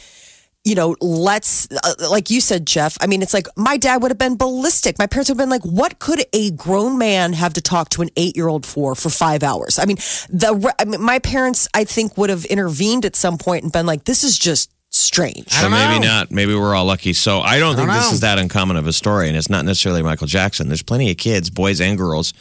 you 0.64 0.74
know, 0.76 0.94
let's, 1.00 1.66
uh, 1.72 1.94
like 2.10 2.30
you 2.30 2.40
said, 2.40 2.66
Jeff, 2.66 2.96
I 3.00 3.06
mean, 3.08 3.20
it's 3.22 3.34
like 3.34 3.46
my 3.56 3.76
dad 3.76 4.00
would 4.02 4.10
have 4.12 4.18
been 4.18 4.36
ballistic. 4.36 4.98
My 4.98 5.06
parents 5.08 5.28
would 5.28 5.34
have 5.38 5.42
been 5.42 5.50
like, 5.50 5.64
what 5.64 5.98
could 5.98 6.24
a 6.32 6.52
grown 6.52 6.98
man 6.98 7.32
have 7.32 7.52
to 7.54 7.60
talk 7.60 7.88
to 7.90 8.02
an 8.02 8.10
eight 8.16 8.36
year 8.36 8.46
old 8.48 8.64
for 8.64 8.94
for 8.94 9.10
five 9.10 9.42
hours? 9.42 9.78
I 9.80 9.86
mean, 9.86 9.96
the, 10.30 10.72
I 10.78 10.84
mean, 10.84 11.02
my 11.02 11.18
parents, 11.18 11.68
I 11.74 11.84
think, 11.84 12.16
would 12.16 12.30
have 12.30 12.44
intervened 12.44 13.04
at 13.04 13.16
some 13.16 13.38
point 13.38 13.64
and 13.64 13.72
been 13.72 13.86
like, 13.86 14.04
this 14.04 14.22
is 14.22 14.38
just 14.38 14.70
strange. 14.90 15.48
So 15.48 15.62
don't 15.62 15.72
maybe 15.72 15.98
know. 16.00 16.06
not. 16.06 16.30
Maybe 16.30 16.54
we're 16.54 16.74
all 16.76 16.84
lucky. 16.84 17.12
So 17.12 17.40
I 17.40 17.58
don't 17.58 17.74
think 17.74 17.88
don't 17.88 17.96
this 17.96 18.08
know. 18.10 18.14
is 18.14 18.20
that 18.20 18.38
uncommon 18.38 18.76
of 18.76 18.86
a 18.86 18.92
story, 18.92 19.26
and 19.28 19.36
it's 19.36 19.50
not 19.50 19.64
necessarily 19.64 20.02
Michael 20.02 20.26
Jackson. 20.28 20.68
There's 20.68 20.82
plenty 20.82 21.10
of 21.10 21.16
kids, 21.16 21.50
boys 21.50 21.80
and 21.80 21.98
girls, 21.98 22.34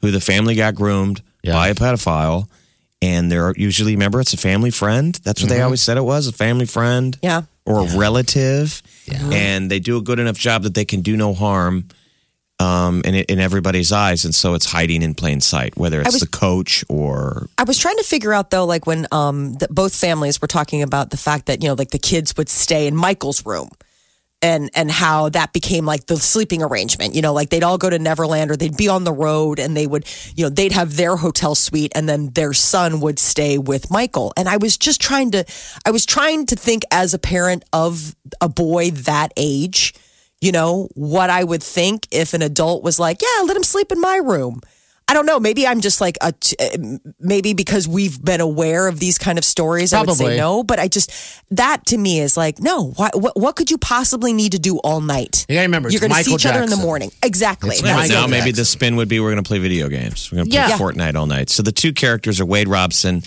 who 0.00 0.10
the 0.12 0.20
family 0.20 0.54
got 0.54 0.74
groomed 0.76 1.22
Yeah. 1.42 1.54
by 1.54 1.68
a 1.68 1.74
pedophile, 1.74 2.46
and 3.02 3.32
they're 3.32 3.52
usually 3.56 3.92
remember 3.96 4.20
it's 4.20 4.32
a 4.34 4.36
family 4.36 4.70
friend. 4.70 5.18
That's 5.24 5.42
what 5.42 5.48
they 5.48 5.60
always 5.62 5.80
said 5.80 5.96
it 5.96 6.04
was 6.04 6.28
a 6.28 6.32
family 6.32 6.66
friend, 6.66 7.18
Yeah. 7.22 7.42
Or 7.66 7.80
a 7.86 7.96
relative, 7.96 8.82
and 9.32 9.70
they 9.70 9.80
do 9.80 9.96
a 9.96 10.02
good 10.02 10.18
enough 10.18 10.36
job 10.36 10.62
that 10.64 10.74
they 10.74 10.84
can 10.84 11.00
do 11.02 11.16
no 11.16 11.34
harm. 11.34 11.88
Um, 12.60 13.02
in, 13.04 13.16
in 13.16 13.40
everybody's 13.40 13.90
eyes, 13.90 14.24
and 14.24 14.32
so 14.32 14.54
it's 14.54 14.64
hiding 14.64 15.02
in 15.02 15.14
plain 15.16 15.40
sight, 15.40 15.76
whether 15.76 16.00
it's 16.00 16.12
was- 16.12 16.20
the 16.20 16.28
coach 16.28 16.84
or 16.88 17.48
I 17.58 17.64
was 17.64 17.78
trying 17.78 17.96
to 17.96 18.04
figure 18.04 18.32
out 18.32 18.50
though, 18.50 18.64
like 18.64 18.86
when 18.86 19.08
um 19.10 19.54
the, 19.54 19.66
both 19.70 19.94
families 19.94 20.40
were 20.40 20.46
talking 20.46 20.80
about 20.80 21.10
the 21.10 21.16
fact 21.16 21.46
that 21.46 21.64
you 21.64 21.68
know, 21.68 21.74
like 21.74 21.90
the 21.90 21.98
kids 21.98 22.36
would 22.36 22.48
stay 22.48 22.86
in 22.86 22.94
Michael's 22.94 23.44
room, 23.44 23.70
and 24.44 24.70
and 24.74 24.90
how 24.90 25.30
that 25.30 25.54
became 25.54 25.86
like 25.86 26.06
the 26.06 26.18
sleeping 26.18 26.62
arrangement. 26.62 27.14
You 27.14 27.22
know, 27.22 27.32
like 27.32 27.48
they'd 27.48 27.64
all 27.64 27.78
go 27.78 27.88
to 27.88 27.98
Neverland 27.98 28.50
or 28.50 28.56
they'd 28.56 28.76
be 28.76 28.88
on 28.88 29.04
the 29.04 29.12
road, 29.12 29.58
and 29.58 29.74
they 29.74 29.86
would, 29.86 30.06
you 30.36 30.44
know, 30.44 30.50
they'd 30.50 30.72
have 30.72 30.96
their 30.96 31.16
hotel 31.16 31.54
suite, 31.54 31.92
and 31.94 32.06
then 32.06 32.28
their 32.34 32.52
son 32.52 33.00
would 33.00 33.18
stay 33.18 33.56
with 33.56 33.90
Michael. 33.90 34.34
And 34.36 34.46
I 34.46 34.58
was 34.58 34.76
just 34.76 35.00
trying 35.00 35.30
to, 35.30 35.46
I 35.86 35.90
was 35.90 36.04
trying 36.04 36.44
to 36.46 36.56
think 36.56 36.82
as 36.90 37.14
a 37.14 37.18
parent 37.18 37.64
of 37.72 38.14
a 38.40 38.48
boy 38.48 38.90
that 38.90 39.32
age. 39.36 39.94
You 40.40 40.52
know, 40.52 40.88
what 40.94 41.30
I 41.30 41.42
would 41.42 41.62
think 41.62 42.06
if 42.10 42.34
an 42.34 42.42
adult 42.42 42.84
was 42.84 42.98
like, 42.98 43.22
yeah, 43.22 43.44
let 43.44 43.56
him 43.56 43.62
sleep 43.62 43.90
in 43.90 43.98
my 43.98 44.16
room. 44.16 44.60
I 45.06 45.14
don't 45.14 45.26
know. 45.26 45.38
Maybe 45.38 45.66
I'm 45.66 45.80
just 45.80 46.00
like 46.00 46.16
a, 46.22 46.32
t- 46.32 46.56
uh, 46.58 47.10
maybe 47.20 47.52
because 47.52 47.86
we've 47.86 48.22
been 48.22 48.40
aware 48.40 48.88
of 48.88 48.98
these 48.98 49.18
kind 49.18 49.38
of 49.38 49.44
stories. 49.44 49.92
I 49.92 50.00
would 50.02 50.14
say 50.16 50.36
no, 50.38 50.64
but 50.64 50.78
I 50.78 50.88
just 50.88 51.12
that 51.50 51.84
to 51.86 51.98
me 51.98 52.20
is 52.20 52.36
like 52.36 52.58
no. 52.58 52.90
What 52.96 53.20
what, 53.20 53.36
what 53.36 53.56
could 53.56 53.70
you 53.70 53.78
possibly 53.78 54.32
need 54.32 54.52
to 54.52 54.58
do 54.58 54.78
all 54.78 55.00
night? 55.00 55.44
You 55.48 55.56
gotta 55.56 55.66
remember, 55.66 55.90
you're 55.90 56.00
going 56.00 56.10
to 56.10 56.16
see 56.16 56.30
Michael 56.30 56.34
each 56.34 56.46
other 56.46 56.62
in 56.62 56.70
the 56.70 56.76
morning. 56.76 57.10
Exactly. 57.22 57.70
It's 57.70 57.82
Yeah, 57.82 57.94
but 57.94 58.08
Michael 58.08 58.16
now 58.22 58.26
maybe 58.26 58.50
the 58.50 58.64
spin 58.64 58.96
would 58.96 59.08
be 59.08 59.20
we're 59.20 59.32
going 59.32 59.42
to 59.42 59.46
play 59.46 59.58
video 59.58 59.88
games. 59.88 60.30
We're 60.32 60.36
going 60.36 60.50
to 60.50 60.56
play 60.56 60.68
Yeah. 60.68 60.78
Fortnite 60.78 61.16
all 61.16 61.26
night. 61.26 61.50
So 61.50 61.62
the 61.62 61.72
two 61.72 61.92
characters 61.92 62.40
are 62.40 62.46
Wade 62.46 62.68
Robson. 62.68 63.22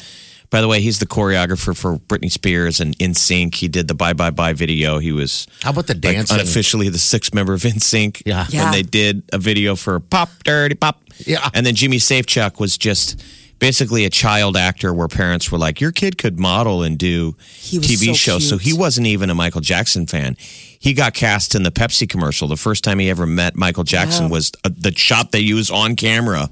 By 0.50 0.62
the 0.62 0.68
way, 0.68 0.80
he's 0.80 1.00
the 1.00 1.06
choreographer 1.06 1.76
for 1.76 1.98
Britney 1.98 2.32
Spears 2.32 2.80
and 2.80 2.98
NSYNC. 3.00 3.56
He 3.56 3.68
did 3.68 3.88
the 3.90 3.94
Bye 3.94 4.14
Bye 4.14 4.30
Bye 4.30 4.54
video. 4.54 4.98
He 5.00 5.12
was 5.12 5.46
How 5.62 5.72
about 5.72 5.88
the 5.88 5.94
like, 5.94 6.02
dancing? 6.02 6.40
unofficially 6.40 6.88
the 6.90 6.98
sixth 6.98 7.34
member 7.34 7.54
of 7.54 7.62
NSYNC. 7.62 8.24
Yeah. 8.26 8.46
Yeah. 8.50 8.64
When 8.64 8.72
they 8.72 8.84
did 8.84 9.24
a 9.34 9.38
video 9.38 9.76
for 9.76 10.00
Pop 10.00 10.30
Dirty 10.44 10.76
Pop. 10.76 11.02
Yeah. 11.26 11.50
And 11.54 11.66
then 11.66 11.76
Jimmy 11.76 11.98
Safechuck 11.98 12.60
was 12.60 12.78
just 12.78 13.22
basically 13.60 14.06
a 14.06 14.10
child 14.10 14.56
actor 14.56 14.94
where 14.94 15.08
parents 15.08 15.52
were 15.52 15.58
like, 15.58 15.82
your 15.82 15.92
kid 15.92 16.18
could 16.18 16.40
model 16.40 16.84
and 16.84 16.98
do 16.98 17.34
TV 17.34 18.08
so 18.08 18.14
shows. 18.14 18.48
So 18.48 18.58
he 18.58 18.72
wasn't 18.72 19.08
even 19.08 19.30
a 19.30 19.36
Michael 19.36 19.62
Jackson 19.62 20.06
fan. 20.08 20.38
He 20.80 20.94
got 20.94 21.14
cast 21.14 21.56
in 21.56 21.64
the 21.64 21.72
Pepsi 21.72 22.08
commercial. 22.08 22.48
The 22.48 22.56
first 22.56 22.84
time 22.84 23.00
he 23.00 23.10
ever 23.10 23.26
met 23.26 23.56
Michael 23.56 23.84
Jackson 23.84 24.30
was 24.30 24.52
uh, 24.64 24.70
the 24.78 24.94
shot 24.96 25.32
they 25.32 25.40
used 25.40 25.72
on 25.72 25.96
camera 25.96 26.50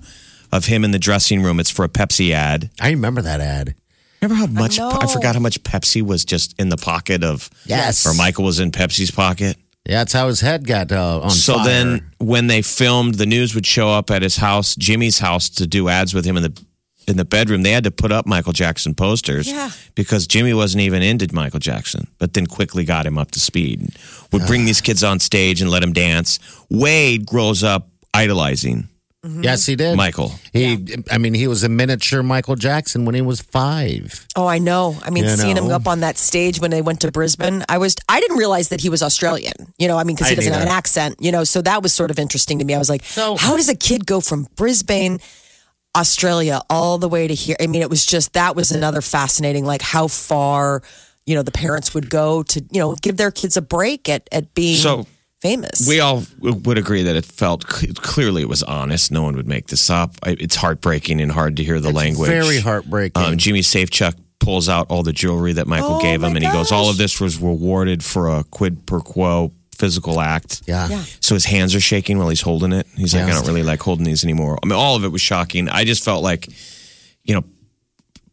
of 0.52 0.66
him 0.66 0.84
in 0.84 0.92
the 0.92 1.00
dressing 1.00 1.44
room. 1.44 1.60
It's 1.60 1.70
for 1.70 1.86
a 1.86 1.90
Pepsi 1.90 2.32
ad. 2.32 2.72
I 2.82 2.90
remember 2.90 3.22
that 3.22 3.40
ad. 3.40 3.76
Remember 4.30 4.36
how 4.58 4.62
much 4.62 4.78
know. 4.78 4.90
I 4.92 5.08
forgot 5.08 5.36
how 5.36 5.42
much 5.42 5.62
Pepsi 5.64 6.02
was 6.02 6.26
just 6.26 6.54
in 6.60 6.70
the 6.70 6.78
pocket 6.78 7.24
of 7.24 7.50
Yes. 7.66 8.06
or 8.06 8.14
Michael 8.14 8.44
was 8.46 8.60
in 8.60 8.72
Pepsi's 8.72 9.12
pocket. 9.12 9.58
Yeah, 9.88 10.00
that's 10.00 10.14
how 10.14 10.28
his 10.28 10.42
head 10.42 10.66
got 10.66 10.92
uh, 10.92 11.20
on 11.22 11.30
So 11.30 11.56
fire. 11.56 11.66
then 11.66 12.12
when 12.18 12.48
they 12.48 12.62
filmed, 12.64 13.16
the 13.16 13.28
news 13.28 13.54
would 13.54 13.66
show 13.68 13.90
up 13.90 14.10
at 14.10 14.24
his 14.24 14.38
house, 14.38 14.76
Jimmy's 14.76 15.20
house, 15.20 15.48
to 15.50 15.68
do 15.68 15.90
ads 15.90 16.14
with 16.14 16.26
him 16.26 16.38
in 16.38 16.44
the 16.44 16.54
in 17.08 17.18
the 17.18 17.26
bedroom. 17.26 17.62
They 17.62 17.70
had 17.70 17.84
to 17.84 17.92
put 17.92 18.12
up 18.12 18.26
Michael 18.26 18.52
Jackson 18.52 18.96
posters 18.96 19.48
Yeah. 19.48 19.70
because 19.94 20.26
Jimmy 20.26 20.56
wasn't 20.56 20.82
even 20.82 21.04
into 21.04 21.28
Michael 21.36 21.60
Jackson, 21.60 22.08
but 22.18 22.34
then 22.34 22.48
quickly 22.48 22.84
got 22.84 23.06
him 23.06 23.20
up 23.20 23.30
to 23.32 23.40
speed. 23.40 23.90
Would 24.32 24.48
bring 24.48 24.66
these 24.66 24.82
kids 24.82 25.04
on 25.04 25.20
stage 25.20 25.62
and 25.62 25.70
let 25.70 25.82
them 25.82 25.94
dance. 25.94 26.40
Wade 26.72 27.28
grows 27.28 27.64
up 27.64 27.90
idolizing 28.12 28.88
Mm-hmm. 29.26 29.44
yes, 29.44 29.66
he 29.66 29.76
did. 29.76 29.98
Michael. 29.98 30.32
He, 30.54 30.96
I 31.10 31.18
mean, 31.18 31.34
he 31.34 31.48
was 31.48 31.64
a 31.64 31.70
miniature 31.70 32.22
Michael 32.22 32.56
Jackson 32.56 33.06
when 33.06 33.16
he 33.16 33.22
was 33.22 33.42
five. 33.42 34.28
Oh, 34.36 34.46
I 34.46 34.60
know. 34.60 34.96
I 35.04 35.10
mean, 35.10 35.24
You 35.24 35.32
seeing 35.32 35.58
him 35.58 35.72
up 35.72 35.88
on 35.88 36.02
that 36.02 36.18
stage 36.18 36.60
when 36.60 36.70
they 36.70 36.84
went 36.84 37.02
to 37.02 37.12
Brisbane, 37.12 37.64
I 37.68 37.80
was 37.80 37.96
I 38.08 38.20
didn't 38.20 38.38
realize 38.38 38.70
that 38.70 38.82
he 38.82 38.90
was 38.90 39.02
Australian. 39.02 39.74
You 39.80 39.88
know, 39.88 39.98
I 39.98 40.04
mean, 40.04 40.16
because 40.16 40.30
he 40.30 40.34
I 40.34 40.36
doesn't 40.36 40.54
have 40.54 40.62
an 40.62 40.68
accent. 40.68 41.16
You 41.20 41.32
know, 41.32 41.44
so 41.44 41.62
that 41.64 41.82
was 41.82 41.92
sort 41.94 42.12
of 42.12 42.20
interesting 42.20 42.60
to 42.60 42.66
me. 42.66 42.76
I 42.76 42.78
was 42.78 42.90
like, 42.90 43.04
So- 43.04 43.36
how 43.36 43.58
does 43.58 43.68
a 43.70 43.76
kid 43.76 44.06
go 44.06 44.22
from 44.22 44.48
Brisbane? 44.56 45.20
Australia 45.96 46.62
all 46.70 46.98
the 46.98 47.08
way 47.08 47.28
to 47.28 47.34
here. 47.34 47.56
I 47.60 47.68
mean, 47.68 47.82
it 47.82 47.90
was 47.90 48.06
just 48.06 48.34
that 48.34 48.56
was 48.56 48.72
another 48.72 49.02
fascinating, 49.02 49.66
like 49.66 49.82
how 49.82 50.08
far, 50.10 50.82
you 51.26 51.36
know, 51.36 51.42
the 51.42 51.52
parents 51.54 51.94
would 51.94 52.10
go 52.10 52.44
to, 52.44 52.60
you 52.70 52.80
know, 52.82 52.96
give 53.02 53.16
their 53.18 53.32
kids 53.32 53.56
a 53.56 53.62
break 53.62 54.10
at 54.10 54.28
at 54.32 54.54
being 54.54 54.76
So- 54.78 55.08
famous. 55.46 55.88
We 55.88 56.00
all 56.00 56.24
would 56.40 56.78
agree 56.78 57.04
that 57.04 57.16
it 57.16 57.26
felt 57.26 57.66
clearly 57.68 58.42
it 58.42 58.50
was 58.50 58.64
honest. 58.64 59.12
No 59.12 59.24
one 59.24 59.36
would 59.36 59.48
make 59.48 59.68
this 59.68 59.90
up. 59.90 60.16
It's 60.26 60.56
heartbreaking 60.56 61.22
and 61.22 61.32
hard 61.32 61.58
to 61.58 61.64
hear 61.64 61.80
the 61.80 61.92
language. 61.92 62.30
Very 62.30 62.60
heartbreaking. 62.60 63.24
Um, 63.24 63.38
Jimmy 63.38 63.62
Safechuck 63.62 64.16
pulls 64.40 64.68
out 64.70 64.88
all 64.90 65.04
the 65.04 65.14
jewelry 65.14 65.54
that 65.54 65.68
Michael 65.68 65.96
Oh, 65.96 66.02
gave 66.02 66.22
him, 66.24 66.34
my 66.34 66.38
and 66.38 66.46
he 66.46 66.52
goes, 66.52 66.72
"All 66.72 66.90
of 66.90 66.98
this 66.98 67.20
was 67.22 67.40
rewarded 67.40 68.04
for 68.04 68.30
a 68.30 68.44
quid 68.44 68.86
pro 68.86 69.02
quo 69.02 69.52
physical 69.78 70.20
act." 70.20 70.62
yeah. 70.66 70.88
Yeah. 70.90 71.04
So 71.20 71.36
his 71.36 71.46
hands 71.46 71.74
are 71.76 71.80
shaking 71.80 72.18
while 72.18 72.30
he's 72.30 72.42
holding 72.42 72.72
it. 72.74 72.86
He's 72.96 73.14
like, 73.16 73.24
"I 73.24 73.32
don't 73.32 73.48
really 73.48 73.64
like 73.64 73.82
holding 73.82 74.06
these 74.06 74.24
anymore." 74.24 74.60
I 74.62 74.66
mean, 74.68 74.78
all 74.78 74.96
of 74.96 75.04
it 75.04 75.12
was 75.12 75.22
shocking. 75.22 75.70
I 75.70 75.84
just 75.86 76.04
felt 76.04 76.24
like, 76.24 76.48
you 77.24 77.34
know. 77.36 77.44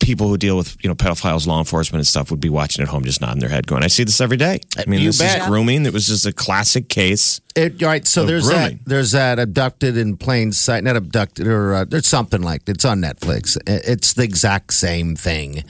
People 0.02 0.26
who 0.28 0.36
deal 0.36 0.56
with 0.56 0.76
you 0.82 0.88
know 0.88 0.94
pedophiles, 0.96 1.46
law 1.46 1.58
enforcement, 1.60 2.00
and 2.00 2.06
stuff 2.06 2.30
would 2.32 2.40
be 2.40 2.48
watching 2.48 2.82
at 2.82 2.88
home, 2.88 3.04
just 3.04 3.20
nodding 3.20 3.38
their 3.40 3.48
head, 3.48 3.66
going, 3.66 3.82
"I 3.84 3.86
see 3.86 4.02
this 4.04 4.20
every 4.20 4.36
day." 4.36 4.60
I 4.76 4.84
mean, 4.86 5.00
You 5.00 5.10
this 5.10 5.18
bet. 5.18 5.42
is 5.42 5.46
grooming. 5.46 5.86
It 5.86 5.92
was 5.92 6.08
just 6.08 6.26
a 6.26 6.32
classic 6.32 6.88
case. 6.88 7.40
It, 7.54 7.80
right. 7.80 8.06
So 8.06 8.22
Of 8.22 8.26
there's 8.28 8.48
grooming. 8.48 8.78
that. 8.78 8.86
There's 8.86 9.12
that 9.12 9.38
abducted 9.38 9.96
in 9.96 10.16
plain 10.16 10.50
sight. 10.52 10.82
Not 10.84 10.96
abducted, 10.96 11.46
or 11.46 11.72
uh, 11.74 11.84
there's 11.84 12.08
something 12.08 12.42
like 12.42 12.62
it's 12.68 12.84
on 12.84 13.00
Netflix. 13.00 13.56
It's 13.66 14.12
the 14.14 14.24
exact 14.24 14.74
same 14.74 15.14
thing 15.14 15.62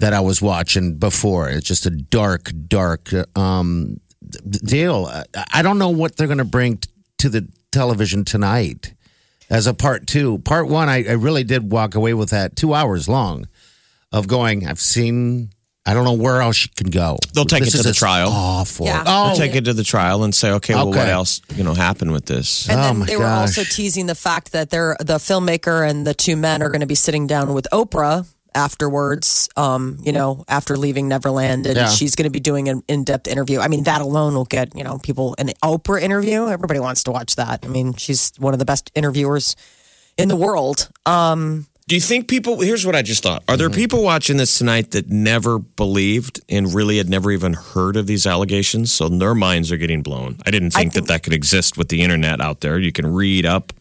that 0.00 0.12
I 0.12 0.20
was 0.20 0.42
watching 0.42 0.96
before. 0.96 1.48
It's 1.48 1.66
just 1.66 1.86
a 1.86 1.90
dark, 1.90 2.50
dark 2.68 3.08
um, 3.38 4.00
deal. 4.64 5.06
I- 5.10 5.44
I 5.52 5.62
don't 5.62 5.78
know 5.78 5.90
what 5.90 6.16
they're 6.16 6.26
going 6.26 6.38
to 6.38 6.44
bring 6.44 6.78
t- 6.78 6.88
to 7.18 7.28
the 7.28 7.46
television 7.70 8.24
tonight 8.24 8.94
as 9.48 9.66
a 9.66 9.74
part 9.74 10.06
two. 10.06 10.38
Part 10.38 10.68
one, 10.68 10.88
I, 10.88 11.04
I 11.08 11.12
really 11.12 11.44
did 11.44 11.70
walk 11.70 11.94
away 11.94 12.14
with 12.14 12.30
that 12.30 12.56
two 12.56 12.72
hours 12.74 13.08
long 13.08 13.46
of 14.12 14.26
going. 14.28 14.66
I've 14.66 14.80
seen. 14.80 15.50
I 15.86 15.94
don't 15.94 16.04
know 16.04 16.12
where 16.12 16.42
else 16.42 16.62
you 16.62 16.70
can 16.76 16.90
go. 16.90 17.16
They'll 17.32 17.46
take 17.46 17.64
This 17.64 17.74
it 17.74 17.78
to 17.78 17.82
the 17.84 17.94
trial. 17.94 18.28
Awful. 18.30 18.84
Yeah. 18.86 19.02
Oh, 19.06 19.28
I'll 19.30 19.36
take 19.36 19.54
it 19.54 19.64
to 19.64 19.72
the 19.72 19.82
trial 19.82 20.24
and 20.24 20.34
say, 20.34 20.50
okay, 20.52 20.74
well, 20.74 20.88
what 20.88 21.08
else 21.08 21.40
you 21.56 21.64
know 21.64 21.72
happened 21.74 22.12
with 22.12 22.26
this? 22.26 22.68
And 22.68 22.78
Oh, 22.78 22.82
then 22.82 22.98
my 22.98 23.06
they 23.06 23.16
were 23.16 23.24
also 23.24 23.62
teasing 23.64 24.04
the 24.06 24.14
fact 24.14 24.52
that 24.52 24.68
they're 24.70 24.94
the 25.00 25.16
filmmaker 25.16 25.88
and 25.88 26.06
the 26.06 26.12
two 26.14 26.36
men 26.36 26.62
are 26.62 26.68
going 26.68 26.82
to 26.82 26.86
be 26.86 26.94
sitting 26.94 27.26
down 27.26 27.54
with 27.54 27.66
Oprah 27.72 28.26
afterwards. 28.54 29.48
Um, 29.56 29.96
you 30.02 30.12
know, 30.12 30.44
after 30.48 30.76
leaving 30.76 31.08
Neverland, 31.08 31.66
and 31.66 31.76
Yeah. 31.76 31.88
she's 31.88 32.14
going 32.14 32.24
to 32.24 32.30
be 32.30 32.40
doing 32.40 32.68
an 32.68 32.82
in-depth 32.86 33.26
interview. 33.26 33.58
I 33.60 33.68
mean, 33.68 33.84
that 33.84 34.02
alone 34.02 34.34
will 34.34 34.44
get 34.44 34.76
you 34.76 34.84
know 34.84 34.98
people 34.98 35.34
an 35.38 35.48
Oprah 35.64 36.00
interview. 36.02 36.46
Everybody 36.48 36.78
wants 36.78 37.04
to 37.04 37.10
watch 37.10 37.36
that. 37.36 37.64
I 37.64 37.68
mean, 37.68 37.94
she's 37.94 38.32
one 38.38 38.52
of 38.52 38.58
the 38.58 38.66
best 38.66 38.90
interviewers 38.94 39.56
in 40.18 40.28
the 40.28 40.36
world. 40.36 40.90
Um, 41.06 41.66
Do 41.90 41.96
you 41.96 42.00
think 42.00 42.28
people? 42.28 42.60
Here's 42.60 42.86
what 42.86 42.94
I 42.94 43.02
just 43.02 43.20
thought: 43.24 43.42
Are 43.48 43.56
there 43.56 43.68
Mm-hmm. 43.68 43.74
people 43.74 44.04
watching 44.04 44.36
this 44.36 44.56
tonight 44.56 44.92
that 44.92 45.10
never 45.10 45.58
believed 45.58 46.40
and 46.48 46.72
really 46.72 46.98
had 46.98 47.08
never 47.10 47.32
even 47.32 47.54
heard 47.54 47.96
of 47.96 48.06
these 48.06 48.28
allegations? 48.28 48.92
So 48.92 49.08
their 49.08 49.34
minds 49.34 49.72
are 49.72 49.76
getting 49.76 50.00
blown. 50.00 50.38
I 50.46 50.52
didn't 50.52 50.70
think 50.70 50.92
that 50.92 51.08
that 51.08 51.24
could 51.24 51.32
exist 51.34 51.76
with 51.76 51.88
the 51.88 52.02
internet 52.02 52.40
out 52.40 52.60
there. 52.60 52.78
You 52.78 52.92
can 52.92 53.12
read 53.12 53.44
up 53.44 53.72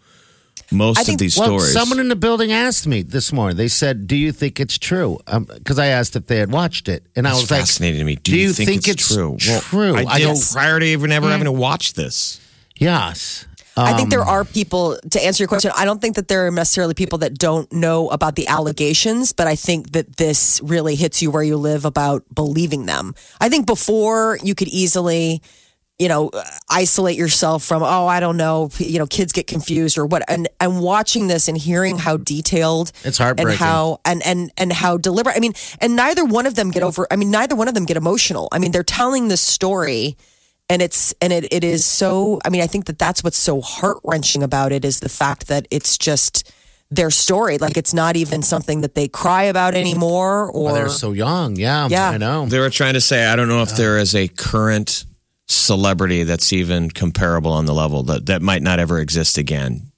most 0.71 0.97
I 0.97 1.01
of 1.01 1.05
think- 1.05 1.19
these 1.19 1.37
Well, 1.37 1.59
stories. 1.59 1.71
someone 1.71 1.99
in 1.99 2.07
the 2.07 2.15
building 2.15 2.51
asked 2.51 2.87
me 2.87 3.03
this 3.03 3.31
morning. 3.31 3.57
They 3.57 3.67
said, 3.67 4.07
"Do 4.07 4.15
you 4.15 4.31
think 4.31 4.59
it's 4.59 4.79
true?" 4.79 5.19
Because 5.27 5.77
I 5.77 5.85
asked 5.85 6.15
if 6.15 6.25
they 6.25 6.37
had 6.37 6.51
watched 6.51 6.89
it, 6.89 7.03
and 7.15 7.27
I 7.27 7.31
It's 7.33 7.41
was 7.41 7.51
like, 7.51 7.59
fascinating 7.59 7.99
to 7.99 8.05
me. 8.05 8.15
Do, 8.15 8.35
you, 8.35 8.53
think, 8.53 8.87
it's, 8.87 9.07
true? 9.13 9.37
Well, 9.47 9.61
true? 9.61 9.95
I 9.95 10.17
did 10.17 10.23
don't- 10.25 10.49
prior 10.51 10.79
to 10.79 10.85
even 10.87 11.11
ever 11.11 11.29
having 11.29 11.45
to 11.45 11.51
watch 11.51 11.93
this. 11.93 12.39
Yes. 12.75 13.45
I 13.83 13.93
think 13.93 14.05
Um, 14.07 14.09
there 14.09 14.23
are 14.23 14.43
people 14.45 14.97
to 15.11 15.23
answer 15.23 15.43
your 15.43 15.47
question. 15.47 15.71
I 15.75 15.85
don't 15.85 15.99
think 16.01 16.15
that 16.15 16.27
there 16.27 16.47
are 16.47 16.51
necessarily 16.51 16.93
people 16.93 17.19
that 17.19 17.37
don't 17.37 17.71
know 17.71 18.09
about 18.09 18.35
the 18.35 18.47
allegations, 18.47 19.33
but 19.33 19.47
I 19.47 19.55
think 19.55 19.91
that 19.93 20.17
this 20.17 20.59
really 20.63 20.95
hits 20.95 21.21
you 21.21 21.31
where 21.31 21.43
you 21.43 21.57
live 21.57 21.85
about 21.85 22.23
believing 22.33 22.85
them. 22.85 23.15
I 23.39 23.49
think 23.49 23.65
before 23.65 24.37
you 24.43 24.55
could 24.55 24.67
easily, 24.67 25.41
you 25.97 26.07
know, 26.07 26.31
isolate 26.69 27.17
yourself 27.17 27.63
from, 27.63 27.83
oh, 27.83 28.07
I 28.07 28.19
don't 28.21 28.37
know, 28.37 28.69
you 28.77 28.99
know, 28.99 29.05
kids 29.07 29.33
get 29.33 29.47
confused 29.47 29.97
or 29.97 30.05
what. 30.05 30.23
And 30.29 30.47
and 30.59 30.79
watching 30.81 31.27
this 31.27 31.47
and 31.49 31.57
hearing 31.57 31.97
how 31.97 32.15
detailed 32.17 32.91
It's 33.03 33.19
and 33.19 33.25
heartbreaking. 33.25 33.57
how 33.57 33.99
and 34.05 34.25
and 34.25 34.49
and 34.57 34.71
how 34.71 34.97
deliberate. 34.97 35.35
I 35.35 35.39
mean, 35.41 35.53
and 35.81 35.95
neither 35.97 36.23
one 36.23 36.45
of 36.45 36.55
them 36.55 36.71
get 36.71 36.83
over. 36.83 37.05
I 37.11 37.17
mean, 37.17 37.31
neither 37.31 37.55
one 37.55 37.67
of 37.67 37.73
them 37.73 37.85
get 37.85 37.97
emotional. 37.97 38.47
I 38.53 38.59
mean, 38.59 38.71
they're 38.71 38.83
telling 38.83 39.27
this 39.27 39.41
story 39.41 40.15
and 40.69 40.81
it's 40.81 41.13
and 41.21 41.33
it, 41.33 41.51
it 41.53 41.63
is 41.63 41.85
so 41.85 42.39
i 42.45 42.49
mean 42.49 42.61
i 42.61 42.67
think 42.67 42.85
that 42.85 42.99
that's 42.99 43.23
what's 43.23 43.37
so 43.37 43.59
heart-wrenching 43.61 44.43
about 44.43 44.71
it 44.71 44.85
is 44.85 44.99
the 44.99 45.09
fact 45.09 45.47
that 45.47 45.67
it's 45.71 45.97
just 45.97 46.51
their 46.91 47.11
story 47.11 47.57
like 47.57 47.77
it's 47.77 47.93
not 47.93 48.15
even 48.15 48.41
something 48.41 48.81
that 48.81 48.95
they 48.95 49.07
cry 49.07 49.43
about 49.43 49.75
anymore 49.75 50.49
or 50.51 50.71
Oh, 50.71 50.73
they're 50.73 50.89
so 50.89 51.11
young. 51.11 51.55
Yeah. 51.55 51.87
Yeah. 51.87 52.09
I 52.09 52.17
know. 52.17 52.47
They 52.47 52.57
were 52.57 52.71
trying 52.71 52.95
to 52.95 53.01
say, 53.01 53.27
I 53.27 53.35
don't 53.35 53.47
know 53.47 53.61
if 53.61 53.75
there 53.75 53.99
is 53.99 54.15
a 54.15 54.27
current 54.27 55.05
celebrity 55.47 56.23
that's 56.23 56.51
even 56.51 56.89
comparable 56.89 57.51
on 57.51 57.65
the 57.65 57.73
level 57.75 58.01
that 58.03 58.25
that 58.25 58.41
might 58.41 58.63
not 58.63 58.79
ever 58.79 58.99
exist 58.99 59.37
again. 59.37 59.91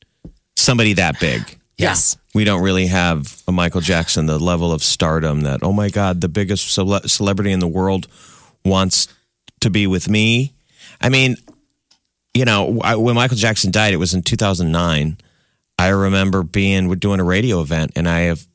Somebody 0.58 0.94
that 0.94 1.18
big. 1.20 1.58
yes 1.78 2.18
we 2.34 2.44
don't 2.44 2.62
really 2.62 2.88
have 2.88 3.42
a 3.48 3.52
Michael 3.52 3.82
Jackson, 3.82 4.26
the 4.26 4.38
level 4.40 4.72
of 4.72 4.84
stardom 4.84 5.42
that, 5.42 5.64
oh 5.64 5.74
my 5.74 5.90
God, 5.90 6.22
the 6.22 6.30
biggest 6.30 6.72
cele- 6.74 7.08
celebrity 7.08 7.52
in 7.52 7.60
the 7.60 7.68
world 7.68 8.08
wants 8.64 9.08
to 9.62 9.70
be 9.70 9.88
with 9.88 10.10
me. 10.10 10.54
I 11.02 11.10
mean, 11.10 11.36
you 12.34 12.46
know, 12.46 12.80
I, 12.84 12.96
when 12.96 13.16
Michael 13.16 13.38
Jackson 13.38 13.72
died, 13.72 13.94
it 13.94 13.98
was 13.98 14.14
in 14.14 14.22
2009. 14.24 15.18
I 15.80 15.88
remember 15.90 16.44
being, 16.44 16.88
we're 16.88 16.96
doing 16.96 17.20
a 17.20 17.24
radio 17.24 17.62
event, 17.62 17.92
and 17.96 18.08
I 18.08 18.22
have 18.22 18.46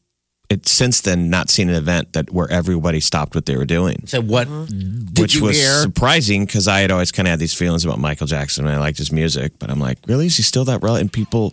it, 0.49 0.69
since 0.69 1.01
then 1.01 1.29
not 1.29 1.51
seen 1.51 1.69
an 1.69 1.75
event 1.75 2.13
that 2.13 2.31
where 2.31 2.49
everybody 2.51 3.01
stopped 3.01 3.35
what 3.35 3.47
they 3.47 3.57
were 3.57 3.65
doing. 3.65 4.05
So 4.07 4.21
what 4.21 4.47
Mm-hmm. 4.47 5.07
did 5.13 5.19
which 5.23 5.35
you 5.35 5.43
was 5.45 5.57
hear? 5.59 5.73
surprising 5.83 6.45
because 6.47 6.69
I 6.69 6.81
had 6.81 6.93
always 6.93 7.11
kind 7.11 7.27
of 7.27 7.31
had 7.31 7.41
these 7.41 7.53
feelings 7.53 7.85
about 7.85 7.99
Michael 7.99 8.29
Jackson 8.29 8.65
and 8.65 8.77
I 8.77 8.79
liked 8.79 8.99
his 8.99 9.11
music, 9.11 9.59
but 9.59 9.71
I'm 9.71 9.81
like, 9.81 9.99
really, 10.07 10.27
is 10.27 10.37
he 10.37 10.45
still 10.45 10.65
that 10.67 10.83
relevant? 10.85 11.01
And 11.03 11.13
people, 11.13 11.53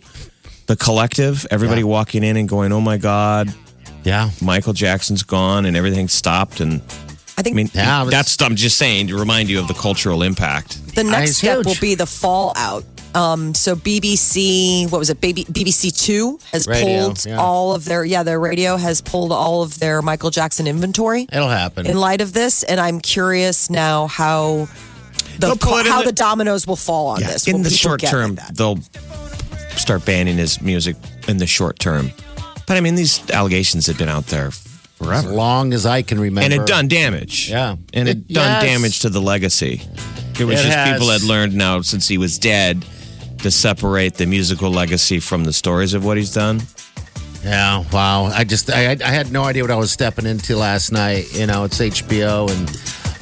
the 0.66 0.76
collective, 0.76 1.44
everybody 1.50 1.82
walking 1.82 2.22
in 2.22 2.36
and 2.36 2.48
going, 2.48 2.70
"Oh 2.70 2.80
my 2.80 2.96
God, 2.96 3.52
yeah. 4.04 4.30
Michael 4.40 4.72
Jackson's 4.74 5.24
gone," 5.24 5.66
and 5.66 5.76
everything 5.76 6.06
stopped. 6.06 6.60
And 6.60 6.80
i 7.38 7.42
think 7.42 7.54
I 7.54 7.56
mean, 7.56 7.70
Yeah, 7.74 8.02
it 8.02 8.04
was- 8.06 8.12
that's 8.12 8.40
I'm 8.42 8.56
just 8.56 8.76
saying 8.76 9.08
to 9.08 9.16
remind 9.18 9.48
you 9.48 9.58
of 9.60 9.68
the 9.68 9.74
cultural 9.74 10.22
impact. 10.22 10.94
the 10.94 11.04
next 11.04 11.30
it's 11.30 11.38
step 11.38 11.56
huge. 11.58 11.66
will 11.66 11.80
be 11.80 11.94
the 11.94 12.06
fallout 12.06 12.84
um, 13.14 13.54
so 13.54 13.76
bbc 13.76 14.90
what 14.90 14.98
was 14.98 15.08
it 15.10 15.20
Baby, 15.20 15.44
bbc 15.44 15.96
2 15.96 16.38
has 16.52 16.66
Radio, 16.66 16.84
pulled 17.06 17.24
yeah. 17.24 17.36
all 17.40 17.72
of 17.74 17.84
their 17.84 18.04
yeah 18.04 18.24
their 18.24 18.40
radio 18.40 18.76
has 18.76 19.00
pulled 19.00 19.30
all 19.30 19.62
of 19.62 19.78
their 19.78 20.02
michael 20.02 20.30
jackson 20.30 20.66
inventory 20.66 21.26
It'll 21.32 21.48
happen. 21.48 21.86
in 21.86 21.96
light 21.96 22.20
of 22.20 22.32
this 22.32 22.64
and 22.64 22.80
i'm 22.80 23.00
curious 23.00 23.70
now 23.70 24.08
how 24.08 24.68
the 25.38 25.46
They'll 25.46 25.56
pull 25.56 25.78
it 25.78 25.86
in 25.86 25.92
how 25.92 26.00
the- 26.00 26.06
the, 26.06 26.12
dominoes 26.12 26.66
will 26.66 26.76
fall 26.76 27.06
on 27.08 27.20
this 27.20 27.46
in 27.46 27.62
the 27.62 27.68
people 27.70 27.76
short 27.76 28.00
get 28.00 28.10
term, 28.10 28.34
like 28.34 28.46
that? 28.48 28.56
they'll 28.56 28.78
start 29.76 30.04
banning 30.04 30.36
his 30.36 30.60
music 30.60 30.96
in 31.28 31.38
the 31.38 31.46
short 31.46 31.78
term. 31.80 32.12
But 32.66 32.76
I 32.76 32.80
mean, 32.80 32.94
these 32.94 33.28
allegations 33.30 33.86
have 33.88 33.98
been 33.98 34.08
out 34.08 34.26
there 34.28 34.50
as 35.02 35.26
long 35.26 35.72
as 35.72 35.86
I 35.86 36.02
can 36.02 36.18
remember. 36.20 36.44
and 36.54 36.62
it 36.62 36.66
done 36.66 36.88
damage. 36.88 37.50
Yeah. 37.50 37.76
and 37.92 38.08
it, 38.08 38.16
It- 38.18 38.28
done 38.32 38.62
yes. 38.62 38.62
damage 38.64 39.00
to 39.00 39.10
the 39.10 39.20
legacy. 39.20 39.82
It 40.38 40.44
was 40.44 40.60
It 40.60 40.64
just 40.64 40.76
has. 40.76 40.92
people 40.92 41.10
had 41.10 41.22
learned 41.22 41.54
now 41.54 41.80
since 41.82 42.08
he 42.08 42.18
was 42.18 42.38
dead 42.38 42.84
to 43.38 43.50
separate 43.50 44.14
the 44.14 44.26
musical 44.26 44.70
legacy 44.70 45.20
from 45.20 45.44
the 45.44 45.52
stories 45.52 45.94
of 45.94 46.04
what 46.04 46.16
he's 46.16 46.32
done. 46.32 46.60
Yeah, 47.44 47.84
wow. 47.92 48.24
I 48.24 48.44
just 48.44 48.70
I, 48.70 48.92
I 48.92 49.10
had 49.10 49.30
no 49.30 49.44
idea 49.44 49.62
what 49.62 49.70
I 49.70 49.76
was 49.76 49.92
stepping 49.92 50.24
into 50.26 50.56
last 50.56 50.90
night. 50.92 51.26
You 51.34 51.46
know, 51.46 51.64
it's 51.64 51.78
HBO 51.78 52.50
and 52.50 52.68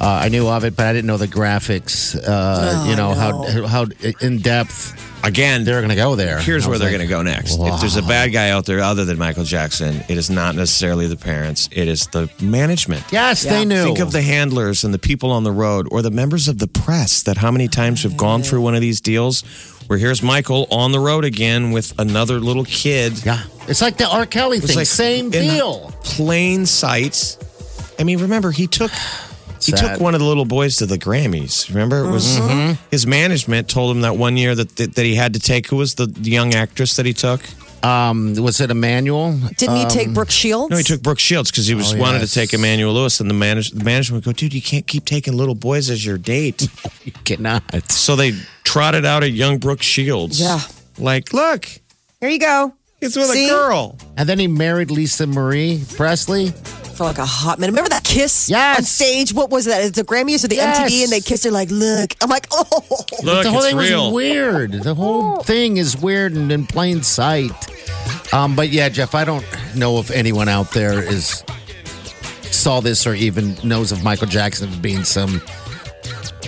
uh, 0.03 0.19
I 0.23 0.29
knew 0.29 0.47
of 0.47 0.65
it, 0.65 0.75
but 0.75 0.85
I 0.85 0.93
didn't 0.93 1.07
know 1.07 1.17
the 1.17 1.27
graphics. 1.27 2.15
Uh, 2.15 2.85
you 2.89 2.95
know 2.95 3.13
how 3.13 3.65
how 3.67 3.85
in 4.21 4.39
depth 4.39 4.93
Again, 5.23 5.63
they're 5.63 5.79
going 5.79 5.89
to 5.89 5.95
go 5.95 6.15
there. 6.15 6.39
here's 6.39 6.67
where 6.67 6.77
they're 6.77 6.89
like, 6.89 6.97
going 6.97 7.07
to 7.07 7.09
go 7.09 7.21
next. 7.21 7.57
If 7.57 7.79
there's 7.79 7.95
a 7.95 8.01
bad 8.01 8.33
guy 8.33 8.49
out 8.49 8.65
there 8.65 8.81
other 8.81 9.05
than 9.05 9.17
Michael 9.17 9.45
Jackson, 9.45 10.03
it 10.09 10.17
is 10.17 10.29
not 10.29 10.53
necessarily 10.53 11.07
the 11.07 11.15
parents. 11.15 11.69
It 11.71 11.87
is 11.87 12.07
the 12.07 12.29
management. 12.41 13.05
Yes, 13.09 13.43
they 13.43 13.63
knew. 13.63 13.85
Think 13.85 13.99
of 13.99 14.11
the 14.11 14.21
handlers 14.21 14.83
and 14.83 14.93
the 14.93 14.99
people 14.99 15.31
on 15.31 15.45
the 15.45 15.51
road 15.51 15.87
or 15.91 16.01
the 16.01 16.11
members 16.11 16.49
of 16.49 16.59
the 16.59 16.67
press 16.67 17.23
that 17.23 17.37
how 17.37 17.51
many 17.51 17.69
times 17.69 18.03
have 18.03 18.17
gone 18.17 18.43
through 18.43 18.59
one 18.61 18.75
of 18.75 18.81
these 18.81 18.99
deals 18.99 19.43
where 19.87 19.97
here's 19.97 20.21
Michael 20.21 20.67
on 20.69 20.91
the 20.91 20.99
road 20.99 21.23
again 21.23 21.71
with 21.71 21.97
another 21.99 22.41
little 22.41 22.65
kid. 22.65 23.25
Yeah, 23.25 23.43
it's 23.69 23.81
like 23.81 23.95
the 23.95 24.09
R. 24.09 24.25
Kelly 24.25 24.59
thing. 24.59 24.75
like 24.75 24.87
Same 24.87 25.29
deal. 25.29 25.93
Plain 26.03 26.65
sight. 26.65 27.37
I 27.97 28.03
mean, 28.03 28.19
remember 28.19 28.51
he 28.51 28.67
took 28.67 28.91
he 29.65 29.71
Sad. 29.71 29.93
took 29.93 30.01
one 30.01 30.13
of 30.13 30.19
the 30.19 30.25
little 30.27 30.45
boys 30.45 30.77
to 30.77 30.85
the 30.85 30.97
Grammys. 30.97 31.69
Remember, 31.69 32.05
it 32.05 32.11
was 32.11 32.37
Mm-hmm. 32.37 32.73
his 32.91 33.05
management 33.07 33.69
told 33.69 33.95
him 33.95 34.01
that 34.01 34.15
one 34.17 34.37
year 34.37 34.55
that, 34.55 34.75
that 34.77 34.95
that 34.95 35.05
he 35.05 35.15
had 35.15 35.33
to 35.33 35.39
take. 35.39 35.67
Who 35.67 35.77
was 35.77 35.95
the 35.95 36.07
young 36.21 36.53
actress 36.53 36.95
that 36.97 37.05
he 37.05 37.13
took? 37.13 37.41
Um, 37.83 38.35
was 38.35 38.61
it 38.61 38.71
Emmanuel? 38.71 39.37
Didn't 39.57 39.75
he 39.75 39.85
take 39.87 40.13
Brooke 40.13 40.31
Shields? 40.31 40.71
No, 40.71 40.77
he 40.77 40.83
took 40.83 41.01
Brooke 41.01 41.19
Shields 41.19 41.51
because 41.51 41.67
he 41.67 41.75
was 41.75 41.93
Oh, 41.93 41.97
wanted 41.97 42.19
yes. 42.21 42.31
to 42.33 42.39
take 42.39 42.53
Emmanuel 42.53 42.93
Lewis, 42.93 43.19
and 43.19 43.29
the, 43.29 43.33
manage, 43.33 43.71
the 43.71 43.83
management 43.83 44.25
would 44.25 44.33
go, 44.35 44.37
dude, 44.39 44.53
you 44.53 44.61
can't 44.61 44.87
keep 44.87 45.03
taking 45.03 45.35
little 45.35 45.53
boys 45.55 45.89
as 45.89 46.05
your 46.05 46.17
date. 46.17 46.67
You 47.03 47.11
cannot. 47.25 47.91
so 47.91 48.15
they 48.15 48.31
trotted 48.63 49.03
out 49.05 49.23
a 49.23 49.29
young 49.29 49.57
Brooke 49.57 49.81
Shields. 49.83 50.39
Yeah. 50.39 50.61
like 50.97 51.33
look, 51.33 51.65
Here 52.21 52.29
you 52.29 52.39
go. 52.39 52.73
It's 53.01 53.17
with 53.17 53.25
See? 53.27 53.47
a 53.47 53.49
girl. 53.49 53.97
And 54.15 54.29
then 54.29 54.39
he 54.39 54.47
married 54.47 54.89
Lisa 54.89 55.27
Marie 55.27 55.83
Presley. 55.97 56.53
For 57.03 57.09
for 57.13 57.19
like 57.19 57.19
a 57.19 57.25
hot 57.25 57.59
minute. 57.59 57.71
Remember 57.71 57.89
that 57.89 58.03
kiss 58.03 58.49
Yes. 58.49 58.77
on 58.77 58.83
stage? 58.85 59.33
What 59.33 59.49
was 59.49 59.65
that? 59.65 59.83
It's 59.83 59.97
the 59.97 60.03
Grammys 60.05 60.43
or 60.43 60.47
the 60.47 60.55
Yes. 60.55 60.89
MTV? 60.89 61.03
And 61.03 61.11
they 61.11 61.19
kissed 61.21 61.43
her 61.43 61.51
like, 61.51 61.69
look. 61.71 62.13
I'm 62.21 62.29
like, 62.29 62.47
oh. 62.51 63.05
Look, 63.23 63.43
the 63.43 63.49
whole 63.51 63.59
it's 63.59 63.67
thing 63.67 63.77
real. 63.77 64.05
was 64.05 64.13
weird. 64.13 64.71
The 64.83 64.95
whole 64.95 65.37
thing 65.43 65.77
is 65.77 65.97
weird 65.97 66.33
and 66.33 66.51
in 66.51 66.65
plain 66.65 67.03
sight. 67.03 67.51
Um, 68.33 68.55
but 68.55 68.69
yeah, 68.69 68.89
Jeff, 68.89 69.15
I 69.15 69.25
don't 69.25 69.45
know 69.75 69.97
if 69.99 70.11
anyone 70.11 70.47
out 70.49 70.71
there 70.71 71.01
is 71.03 71.43
saw 72.43 72.79
this 72.79 73.05
or 73.05 73.13
even 73.15 73.55
knows 73.63 73.91
of 73.91 74.03
Michael 74.03 74.27
Jackson 74.27 74.69
as 74.69 74.75
being 74.77 75.03
some, 75.03 75.41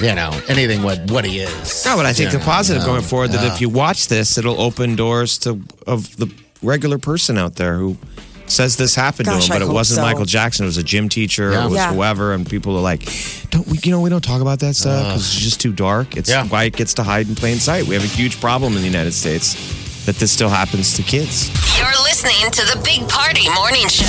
you 0.01 0.15
know, 0.15 0.31
anything 0.47 0.83
what 0.83 1.11
what 1.11 1.25
he 1.25 1.39
is. 1.39 1.85
No, 1.85 1.95
but 1.97 2.05
I 2.05 2.13
think 2.13 2.31
You 2.31 2.39
the 2.39 2.45
know, 2.45 2.51
positive 2.51 2.81
no. 2.83 2.87
going 2.89 3.01
forward 3.01 3.31
that 3.31 3.43
if 3.53 3.59
you 3.61 3.69
watch 3.69 4.07
this, 4.07 4.37
it'll 4.37 4.59
open 4.61 4.95
doors 4.95 5.37
to 5.39 5.61
of 5.87 6.15
the 6.17 6.31
regular 6.63 6.97
person 6.97 7.37
out 7.37 7.55
there 7.55 7.75
who 7.77 7.97
says 8.47 8.77
this 8.77 8.95
happened 8.95 9.25
Gosh, 9.27 9.47
to 9.47 9.51
him, 9.53 9.55
I 9.55 9.59
but 9.65 9.69
it 9.69 9.73
wasn't 9.73 9.95
so. 9.97 10.01
Michael 10.03 10.25
Jackson. 10.25 10.65
It 10.65 10.67
was 10.67 10.77
a 10.77 10.83
gym 10.83 11.09
teacher. 11.09 11.51
Yeah. 11.51 11.65
It 11.65 11.69
was 11.69 11.75
Yeah. 11.77 11.93
whoever, 11.93 12.33
and 12.33 12.47
people 12.49 12.75
are 12.77 12.81
like, 12.81 13.07
"Don't 13.51 13.67
we? 13.67 13.79
You 13.83 13.91
know, 13.91 14.01
we 14.01 14.09
don't 14.09 14.23
talk 14.23 14.41
about 14.41 14.59
that 14.59 14.75
stuff 14.75 15.05
because 15.05 15.21
it's 15.33 15.39
just 15.43 15.59
too 15.59 15.71
dark. 15.73 16.15
It's 16.15 16.29
Yeah. 16.29 16.45
why 16.45 16.63
it 16.65 16.75
gets 16.75 16.93
to 16.95 17.03
hide 17.03 17.27
in 17.27 17.35
plain 17.35 17.59
sight. 17.59 17.87
We 17.87 17.95
have 17.95 18.03
a 18.03 18.07
huge 18.07 18.39
problem 18.39 18.75
in 18.75 18.81
the 18.81 18.87
United 18.87 19.13
States 19.13 19.55
that 20.05 20.17
this 20.19 20.31
still 20.31 20.49
happens 20.49 20.93
to 20.95 21.01
kids. 21.01 21.49
You're 21.77 21.87
listening 22.03 22.51
to 22.51 22.65
the 22.73 22.79
Big 22.83 23.07
Party 23.09 23.49
Morning 23.49 23.87
Show. 23.87 24.05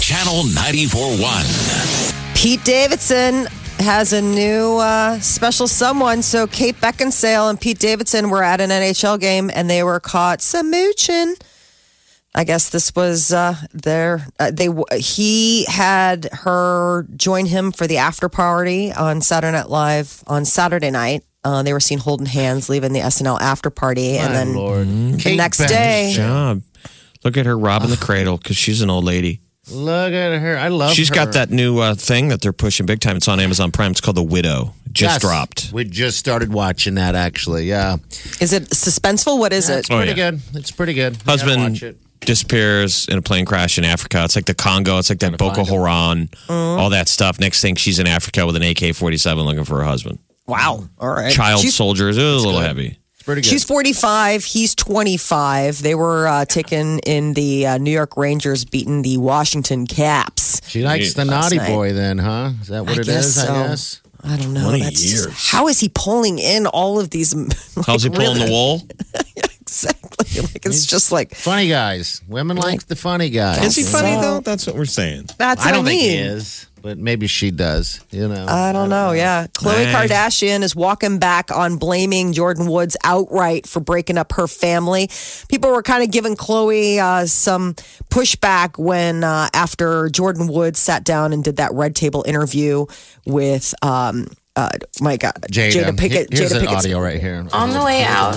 Channel 0.00 0.44
94.1. 0.44 2.14
Pete 2.34 2.62
Davidson 2.64 3.46
has 3.80 4.12
a 4.12 4.20
new 4.22 4.76
uh, 4.78 5.18
special 5.20 5.66
someone. 5.66 6.22
So 6.22 6.46
Kate 6.46 6.80
Beckinsale 6.80 7.48
and 7.50 7.60
Pete 7.60 7.78
Davidson 7.78 8.30
were 8.30 8.42
at 8.42 8.60
an 8.60 8.70
NHL 8.70 9.18
game 9.18 9.50
and 9.52 9.68
they 9.68 9.82
were 9.82 9.98
caught 10.00 10.38
samooching. 10.40 11.34
I 12.34 12.44
guess 12.44 12.68
this 12.70 12.94
was 12.94 13.32
uh, 13.32 13.56
their. 13.72 14.24
Uh, 14.38 14.50
they 14.52 14.68
he 14.98 15.64
had 15.64 16.28
her 16.32 17.06
join 17.16 17.46
him 17.46 17.72
for 17.72 17.86
the 17.88 17.96
after 17.98 18.28
party 18.28 18.92
on 18.92 19.20
Saturday 19.20 19.52
Night 19.56 19.68
Live 19.68 20.22
on 20.28 20.44
Saturday 20.44 20.90
night. 20.90 21.24
Uh, 21.42 21.62
they 21.62 21.72
were 21.72 21.80
seen 21.80 21.98
holding 21.98 22.26
hands, 22.26 22.68
leaving 22.68 22.92
the 22.92 23.00
SNL 23.00 23.40
after 23.40 23.70
party, 23.70 24.16
and 24.18 24.28
My 24.32 24.38
then 24.38 24.54
Lord. 24.54 24.86
the 24.88 25.18
Kate 25.18 25.36
next 25.36 25.58
Beckinsale. 25.60 25.68
day, 25.68 26.12
Job. 26.14 26.62
Look 27.24 27.36
at 27.36 27.46
her 27.46 27.58
robbing 27.58 27.90
the 27.90 27.96
cradle 27.96 28.36
because 28.36 28.56
she's 28.56 28.80
an 28.82 28.90
old 28.90 29.04
lady. 29.04 29.40
Look 29.70 30.12
at 30.12 30.40
her. 30.40 30.56
I 30.58 30.68
love 30.68 30.94
She's 30.94 31.08
her. 31.10 31.14
got 31.14 31.32
that 31.34 31.50
new 31.50 31.78
uh, 31.78 31.94
thing 31.94 32.28
that 32.28 32.40
they're 32.40 32.52
pushing 32.52 32.86
big 32.86 33.00
time. 33.00 33.16
It's 33.16 33.28
on 33.28 33.38
Amazon 33.40 33.70
Prime. 33.70 33.90
It's 33.92 34.00
called 34.00 34.16
The 34.16 34.22
Widow. 34.22 34.74
Just 34.90 35.14
Yes. 35.16 35.20
dropped. 35.20 35.70
We 35.72 35.84
just 35.84 36.18
started 36.18 36.52
watching 36.52 36.94
that 36.96 37.14
actually. 37.14 37.66
Yeah. 37.66 37.96
is 38.40 38.52
it 38.52 38.70
suspenseful? 38.70 39.38
What 39.38 39.52
is 39.52 39.68
it? 39.68 39.80
It's 39.80 39.88
pretty 39.88 40.12
Oh, 40.12 40.14
yeah. 40.14 40.30
good. 40.32 40.40
It's 40.54 40.70
pretty 40.72 40.94
good. 40.94 41.12
You 41.12 41.18
gotta 41.24 41.44
watch 41.46 41.56
husband 41.56 41.82
it. 41.82 41.98
Disappears 42.20 43.06
in 43.08 43.18
a 43.18 43.22
plane 43.22 43.44
crash 43.44 43.78
in 43.78 43.84
Africa. 43.84 44.24
It's 44.24 44.36
like 44.36 44.44
the 44.46 44.54
Congo. 44.54 44.98
It's 44.98 45.10
like 45.10 45.18
that 45.20 45.36
Boko 45.38 45.64
find 45.64 45.68
him. 45.68 45.74
Haram, 45.82 46.28
all 46.48 46.90
that 46.90 47.08
stuff. 47.08 47.40
Next 47.40 47.60
thing, 47.60 47.74
she's 47.76 47.98
in 47.98 48.06
Africa 48.06 48.46
with 48.46 48.56
an 48.56 48.62
AK 48.62 48.94
47 48.94 49.44
looking 49.44 49.64
for 49.64 49.78
her 49.78 49.84
husband. 49.84 50.18
Wow! 50.46 50.88
All 50.98 51.08
right, 51.10 51.32
Child 51.32 51.60
She's- 51.60 51.74
soldiers. 51.74 52.18
It 52.18 52.22
was 52.22 52.42
a 52.44 52.46
little 52.46 52.60
heavy. 52.60 52.98
It's 53.14 53.22
pretty 53.24 53.42
good. 53.42 53.48
She's 53.50 53.64
45. 53.64 54.44
He's 54.44 54.74
25. 54.74 55.82
They 55.82 55.94
were 55.94 56.26
uh, 56.26 56.44
taken 56.46 56.98
in 57.00 57.34
the 57.34 57.66
uh, 57.66 57.78
New 57.78 57.90
York 57.92 58.16
Rangers 58.16 58.64
beating 58.64 59.02
the 59.02 59.18
Washington 59.18 59.86
Caps. 59.86 60.60
she 60.68 60.82
likes 60.82 61.14
the 61.14 61.24
naughty 61.26 61.58
night. 61.58 61.68
boy 61.68 61.92
then, 61.92 62.18
huh? 62.18 62.52
Is 62.62 62.68
that 62.68 62.82
what 62.84 62.96
I 62.96 63.00
it 63.02 63.06
guess 63.06 63.26
is? 63.26 63.34
so. 63.42 63.52
I 63.54 63.66
guess. 63.68 64.00
I 64.22 64.36
don't 64.36 64.52
know. 64.54 64.62
20 64.64 64.80
That's 64.80 65.00
just- 65.02 65.12
years. 65.26 65.50
how 65.50 65.68
is 65.68 65.78
he 65.80 65.88
pulling 65.88 66.38
in 66.38 66.66
all 66.66 66.98
of 66.98 67.10
these? 67.10 67.34
like, 67.34 67.56
How's 67.86 68.02
he 68.02 68.10
pulling 68.10 68.34
really- 68.38 68.46
the 68.46 68.50
wool? 68.50 68.82
Exactly. 69.60 69.99
Like 70.40 70.66
it's 70.66 70.86
just 70.86 71.12
like 71.12 71.34
Funny 71.34 71.68
guys. 71.68 72.22
Women 72.28 72.56
like 72.56 72.86
the 72.86 72.96
funny 72.96 73.30
guys. 73.30 73.64
Is 73.64 73.76
he 73.76 73.82
funny 73.82 74.14
So- 74.14 74.20
though? 74.20 74.40
That's 74.40 74.66
what 74.66 74.76
we're 74.76 74.84
saying. 74.84 75.26
that's 75.38 75.62
I 75.64 75.70
what 75.70 75.76
don't 75.76 75.86
I 75.86 75.88
think 75.90 76.02
he 76.02 76.16
is, 76.16 76.66
but 76.82 76.98
maybe 76.98 77.26
she 77.26 77.50
does. 77.50 78.00
You 78.10 78.28
know. 78.28 78.46
I 78.48 78.72
don't 78.72 78.88
know. 78.88 79.12
Yeah. 79.12 79.46
Khloe 79.48 79.84
Hey. 79.86 79.92
Kardashian 79.92 80.62
is 80.62 80.74
walking 80.76 81.18
back 81.18 81.50
on 81.50 81.76
blaming 81.76 82.32
Jordyn 82.32 82.70
Woods 82.70 82.96
outright 83.04 83.66
for 83.66 83.80
breaking 83.80 84.18
up 84.18 84.32
her 84.32 84.46
family. 84.46 85.10
People 85.48 85.70
were 85.70 85.82
kind 85.82 86.02
of 86.02 86.10
giving 86.10 86.36
Khloe 86.36 86.98
uh, 86.98 87.26
some 87.26 87.74
pushback 88.10 88.78
when, 88.78 89.22
uh, 89.24 89.48
after 89.54 90.08
Jordyn 90.08 90.52
Woods 90.52 90.78
sat 90.78 91.04
down 91.04 91.32
and 91.32 91.44
did 91.44 91.56
that 91.56 91.72
red 91.72 91.94
table 91.94 92.24
interview 92.26 92.86
with, 93.26 93.74
um, 93.82 94.26
uh, 94.60 94.68
my 95.00 95.16
God, 95.16 95.34
Jada, 95.50 95.92
Pinkett. 95.96 96.32
Here's 96.32 96.52
Jada 96.52 96.60
the 96.60 96.66
Pinkett's 96.66 96.84
audio 96.84 97.00
right 97.00 97.20
here. 97.20 97.46
On 97.52 97.70
the 97.70 97.82
way 97.82 98.04
out, 98.04 98.34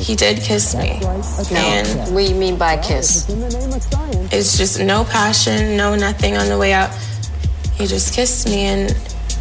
he 0.00 0.14
did 0.14 0.38
kiss 0.42 0.74
me. 0.74 1.00
And 1.52 1.88
What 2.14 2.20
do 2.26 2.32
you 2.32 2.34
mean 2.34 2.56
by 2.56 2.76
kiss? 2.76 3.26
it's 4.32 4.56
just 4.56 4.80
no 4.80 5.04
passion, 5.04 5.76
no 5.76 5.94
nothing 5.96 6.36
on 6.36 6.48
the 6.48 6.56
way 6.58 6.72
out. 6.72 6.90
He 7.74 7.86
just 7.86 8.14
kissed 8.14 8.46
me 8.48 8.64
and 8.66 8.90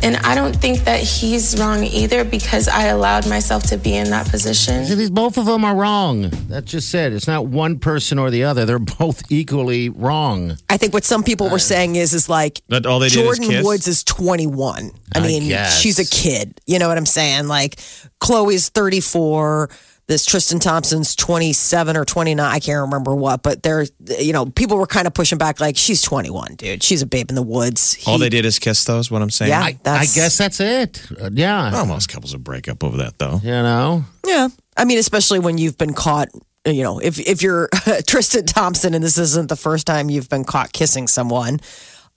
and 0.02 0.18
I 0.18 0.36
don't 0.36 0.56
think 0.56 0.80
that 0.86 1.02
he's 1.02 1.60
wrong 1.60 1.84
either 1.84 2.24
because 2.24 2.68
I 2.68 2.86
allowed 2.86 3.28
myself 3.28 3.64
to 3.64 3.78
be 3.78 3.96
in 3.96 4.10
that 4.12 4.28
position. 4.30 4.86
See, 4.86 4.96
these 4.96 5.10
both 5.10 5.38
of 5.38 5.46
them 5.46 5.66
are 5.66 5.76
wrong. 5.76 6.30
That's 6.48 6.72
just 6.72 6.94
it. 6.94 7.14
It's 7.14 7.28
not 7.28 7.48
one 7.48 7.80
person 7.80 8.18
or 8.20 8.30
the 8.32 8.44
other. 8.44 8.66
They're 8.66 8.80
both 9.00 9.30
equally 9.32 9.90
wrong. 9.90 10.58
I 10.70 10.78
think 10.78 10.94
what 10.94 11.04
some 11.04 11.24
people 11.24 11.48
were 11.50 11.56
uh, 11.56 11.60
saying 11.60 11.96
is, 11.96 12.14
is 12.14 12.30
like 12.30 12.62
That 12.70 12.86
all 12.86 13.00
they 13.00 13.10
did 13.10 13.26
is 13.26 13.40
Jordyn? 13.40 13.64
Woods 13.64 13.88
is 13.88 14.04
21. 14.04 14.92
I 15.16 15.20
I 15.20 15.22
mean, 15.22 15.48
guess. 15.50 15.80
she's 15.80 16.00
a 16.00 16.06
kid. 16.06 16.60
You 16.66 16.80
know 16.80 16.88
what 16.88 16.98
I'm 16.98 17.06
saying? 17.06 17.48
Like 17.48 17.76
Khloe's 18.22 18.70
34. 18.70 19.70
This 20.10 20.26
Tristan 20.26 20.58
Thompson's 20.58 21.16
27 21.16 21.96
or 21.96 22.04
29. 22.04 22.44
I 22.44 22.58
can't 22.58 22.82
remember 22.82 23.14
what, 23.14 23.44
but 23.44 23.62
they're, 23.62 23.86
you 24.18 24.34
know, 24.34 24.48
people 24.48 24.76
were 24.76 24.88
kind 24.88 25.06
of 25.06 25.14
pushing 25.14 25.38
back 25.38 25.60
like, 25.60 25.78
she's 25.78 26.02
21, 26.02 26.56
dude. 26.56 26.82
She's 26.82 27.04
a 27.04 27.06
babe 27.06 27.30
in 27.30 27.36
the 27.36 27.44
woods. 27.44 28.04
All 28.08 28.18
they 28.18 28.30
did 28.30 28.44
is 28.44 28.58
kiss, 28.58 28.84
though, 28.86 28.98
is 28.98 29.12
what 29.12 29.22
I'm 29.22 29.30
saying. 29.30 29.50
Yeah. 29.50 29.62
I, 29.62 29.78
I 29.86 30.08
guess 30.08 30.36
that's 30.36 30.60
it. 30.60 31.06
Uh, 31.12 31.30
yeah. 31.32 31.72
Well, 31.72 31.86
most 31.86 32.10
couples 32.10 32.34
would 32.34 32.44
break 32.44 32.68
up 32.68 32.84
over 32.84 32.98
that, 32.98 33.20
though. 33.20 33.40
You 33.44 33.52
know. 33.52 34.04
Yeah. 34.26 34.48
I 34.76 34.86
mean, 34.86 34.98
especially 34.98 35.38
when 35.38 35.60
you've 35.60 35.78
been 35.78 35.94
caught, 35.94 36.30
you 36.66 36.82
know, 36.82 36.98
if, 36.98 37.20
if 37.20 37.44
you're 37.44 37.70
Tristan 38.08 38.48
Thompson 38.48 38.96
and 38.96 39.04
this 39.04 39.20
isn't 39.20 39.48
the 39.48 39.56
first 39.56 39.86
time 39.86 40.10
you've 40.10 40.28
been 40.28 40.44
caught 40.44 40.74
kissing 40.74 41.08
someone. 41.08 41.60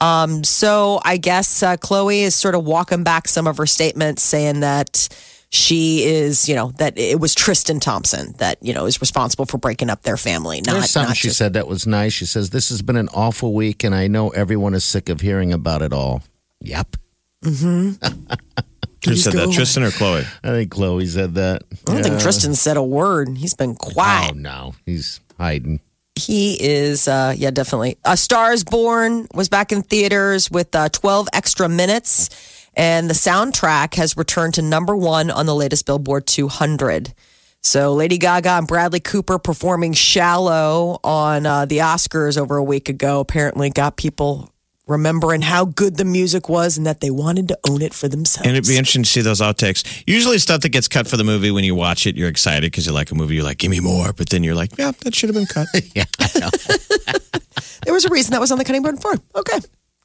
Um, 0.01 0.45
so 0.45 0.99
I 1.05 1.19
guess 1.19 1.63
uh, 1.63 1.77
Khloe 1.77 2.23
is 2.23 2.35
sort 2.35 2.55
of 2.55 2.65
walking 2.65 3.05
back 3.05 3.29
some 3.29 3.47
of 3.47 3.59
her 3.59 3.67
statements 3.67 4.23
saying 4.23 4.61
that 4.61 5.11
she 5.55 6.05
is, 6.05 6.49
you 6.49 6.55
know, 6.55 6.71
that 6.79 6.97
it 6.99 7.21
was 7.21 7.35
Tristan 7.35 7.79
Thompson 7.79 8.33
that, 8.39 8.57
you 8.63 8.73
know, 8.73 8.87
is 8.87 9.01
responsible 9.03 9.45
for 9.45 9.59
breaking 9.59 9.91
up 9.91 10.03
their 10.03 10.17
family. 10.17 10.63
Not, 10.67 10.73
There's 10.73 10.91
something 10.91 11.11
not 11.11 11.17
she 11.19 11.29
just- 11.29 11.39
said 11.39 11.53
that 11.53 11.69
was 11.69 11.87
nice. 11.87 12.15
She 12.15 12.25
says, 12.27 12.51
This 12.51 12.71
has 12.71 12.81
been 12.81 12.97
an 12.97 13.09
awful 13.13 13.53
week, 13.53 13.85
and 13.85 13.95
I 13.95 14.09
know 14.09 14.31
everyone 14.31 14.73
is 14.75 14.83
sick 14.85 15.09
of 15.11 15.21
hearing 15.21 15.53
about 15.53 15.83
it 15.83 15.93
all. 15.93 16.23
Yep. 16.63 16.97
Who 17.45 19.17
said 19.17 19.33
that? 19.33 19.51
Tristan 19.53 19.83
or 19.83 19.91
Khloe? 19.91 20.25
I 20.45 20.49
think 20.49 20.73
Khloe 20.73 21.07
said 21.09 21.35
that. 21.35 21.63
I 21.89 21.95
don't 21.95 22.03
think 22.03 22.21
Tristan 22.21 22.55
said 22.55 22.77
a 22.77 22.83
word. 22.83 23.37
He's 23.37 23.55
been 23.55 23.75
quiet. 23.75 24.33
Oh, 24.35 24.39
no. 24.39 24.75
He's 24.87 25.21
hiding. 25.39 25.81
He 26.15 26.63
is, 26.63 27.09
uh, 27.09 27.35
yeah, 27.37 27.51
definitely. 27.51 27.99
A 28.05 28.17
Star 28.17 28.53
is 28.53 28.65
Born 28.65 29.27
was 29.35 29.49
back 29.49 29.73
in 29.73 29.83
theaters 29.83 30.51
with 30.51 30.75
uh, 30.75 30.89
12 30.91 31.29
extra 31.33 31.69
minutes, 31.69 32.62
and 32.75 33.09
the 33.09 33.15
soundtrack 33.15 33.95
has 33.95 34.17
returned 34.17 34.55
to 34.55 34.63
number 34.63 34.97
one 34.97 35.31
on 35.31 35.47
the 35.47 35.55
latest 35.55 35.87
Billboard 35.87 36.27
200. 36.27 37.13
So 37.61 37.95
Lady 37.95 38.19
Gaga 38.19 38.51
and 38.51 38.67
Bradley 38.67 39.01
Cooper 39.01 39.39
performing 39.39 39.93
"Shallow" 39.93 40.99
on 41.05 41.47
uh, 41.47 41.65
the 41.65 41.79
Oscars 41.79 42.37
over 42.37 42.57
a 42.57 42.65
week 42.65 42.89
ago 42.89 43.21
apparently 43.21 43.71
got 43.71 43.97
people 43.97 44.53
remembering 44.89 45.43
how 45.43 45.65
good 45.65 45.97
the 45.97 46.05
music 46.05 46.49
was 46.49 46.77
and 46.77 46.87
that 46.87 47.01
they 47.01 47.11
wanted 47.11 47.49
to 47.49 47.59
own 47.69 47.81
it 47.83 47.95
for 47.95 48.09
themselves. 48.09 48.47
And 48.47 48.57
it'd 48.57 48.69
be 48.69 48.77
interesting 48.77 49.05
to 49.05 49.09
see 49.09 49.21
those 49.21 49.41
outtakes. 49.41 50.03
Usually, 50.07 50.39
stuff 50.39 50.63
that 50.63 50.71
gets 50.71 50.89
cut 50.89 51.07
for 51.07 51.17
the 51.17 51.25
movie, 51.25 51.51
when 51.51 51.65
you 51.65 51.75
watch 51.75 52.07
it, 52.07 52.17
you're 52.17 52.29
excited 52.29 52.71
because 52.71 52.87
you 52.87 52.93
like 52.93 53.11
a 53.11 53.15
movie. 53.15 53.37
You're 53.37 53.45
like, 53.45 53.59
give 53.59 53.71
me 53.71 53.81
more. 53.81 54.13
But 54.13 54.31
then 54.31 54.43
you're 54.43 54.55
like, 54.55 54.77
yeah, 54.77 54.93
that 55.01 55.15
should 55.15 55.29
have 55.29 55.37
been 55.37 55.47
cut. 55.47 55.69
yeah. 55.95 56.05
there 57.85 57.95
was 57.95 58.05
a 58.05 58.11
reason 58.11 58.33
that 58.33 58.41
was 58.41 58.51
on 58.51 58.59
the 58.59 58.65
cutting 58.65 58.83
board 58.83 59.01
for. 59.01 59.15
Okay, 59.37 59.59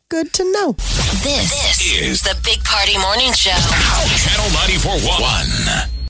good 0.10 0.32
to 0.34 0.44
know. 0.52 0.74
This, 1.24 1.92
is 1.92 2.22
the 2.22 2.36
Big 2.44 2.64
Party 2.64 2.98
Morning 2.98 3.34
Show. 3.34 3.52
Channel 3.52 4.50
94.1. 4.52 5.97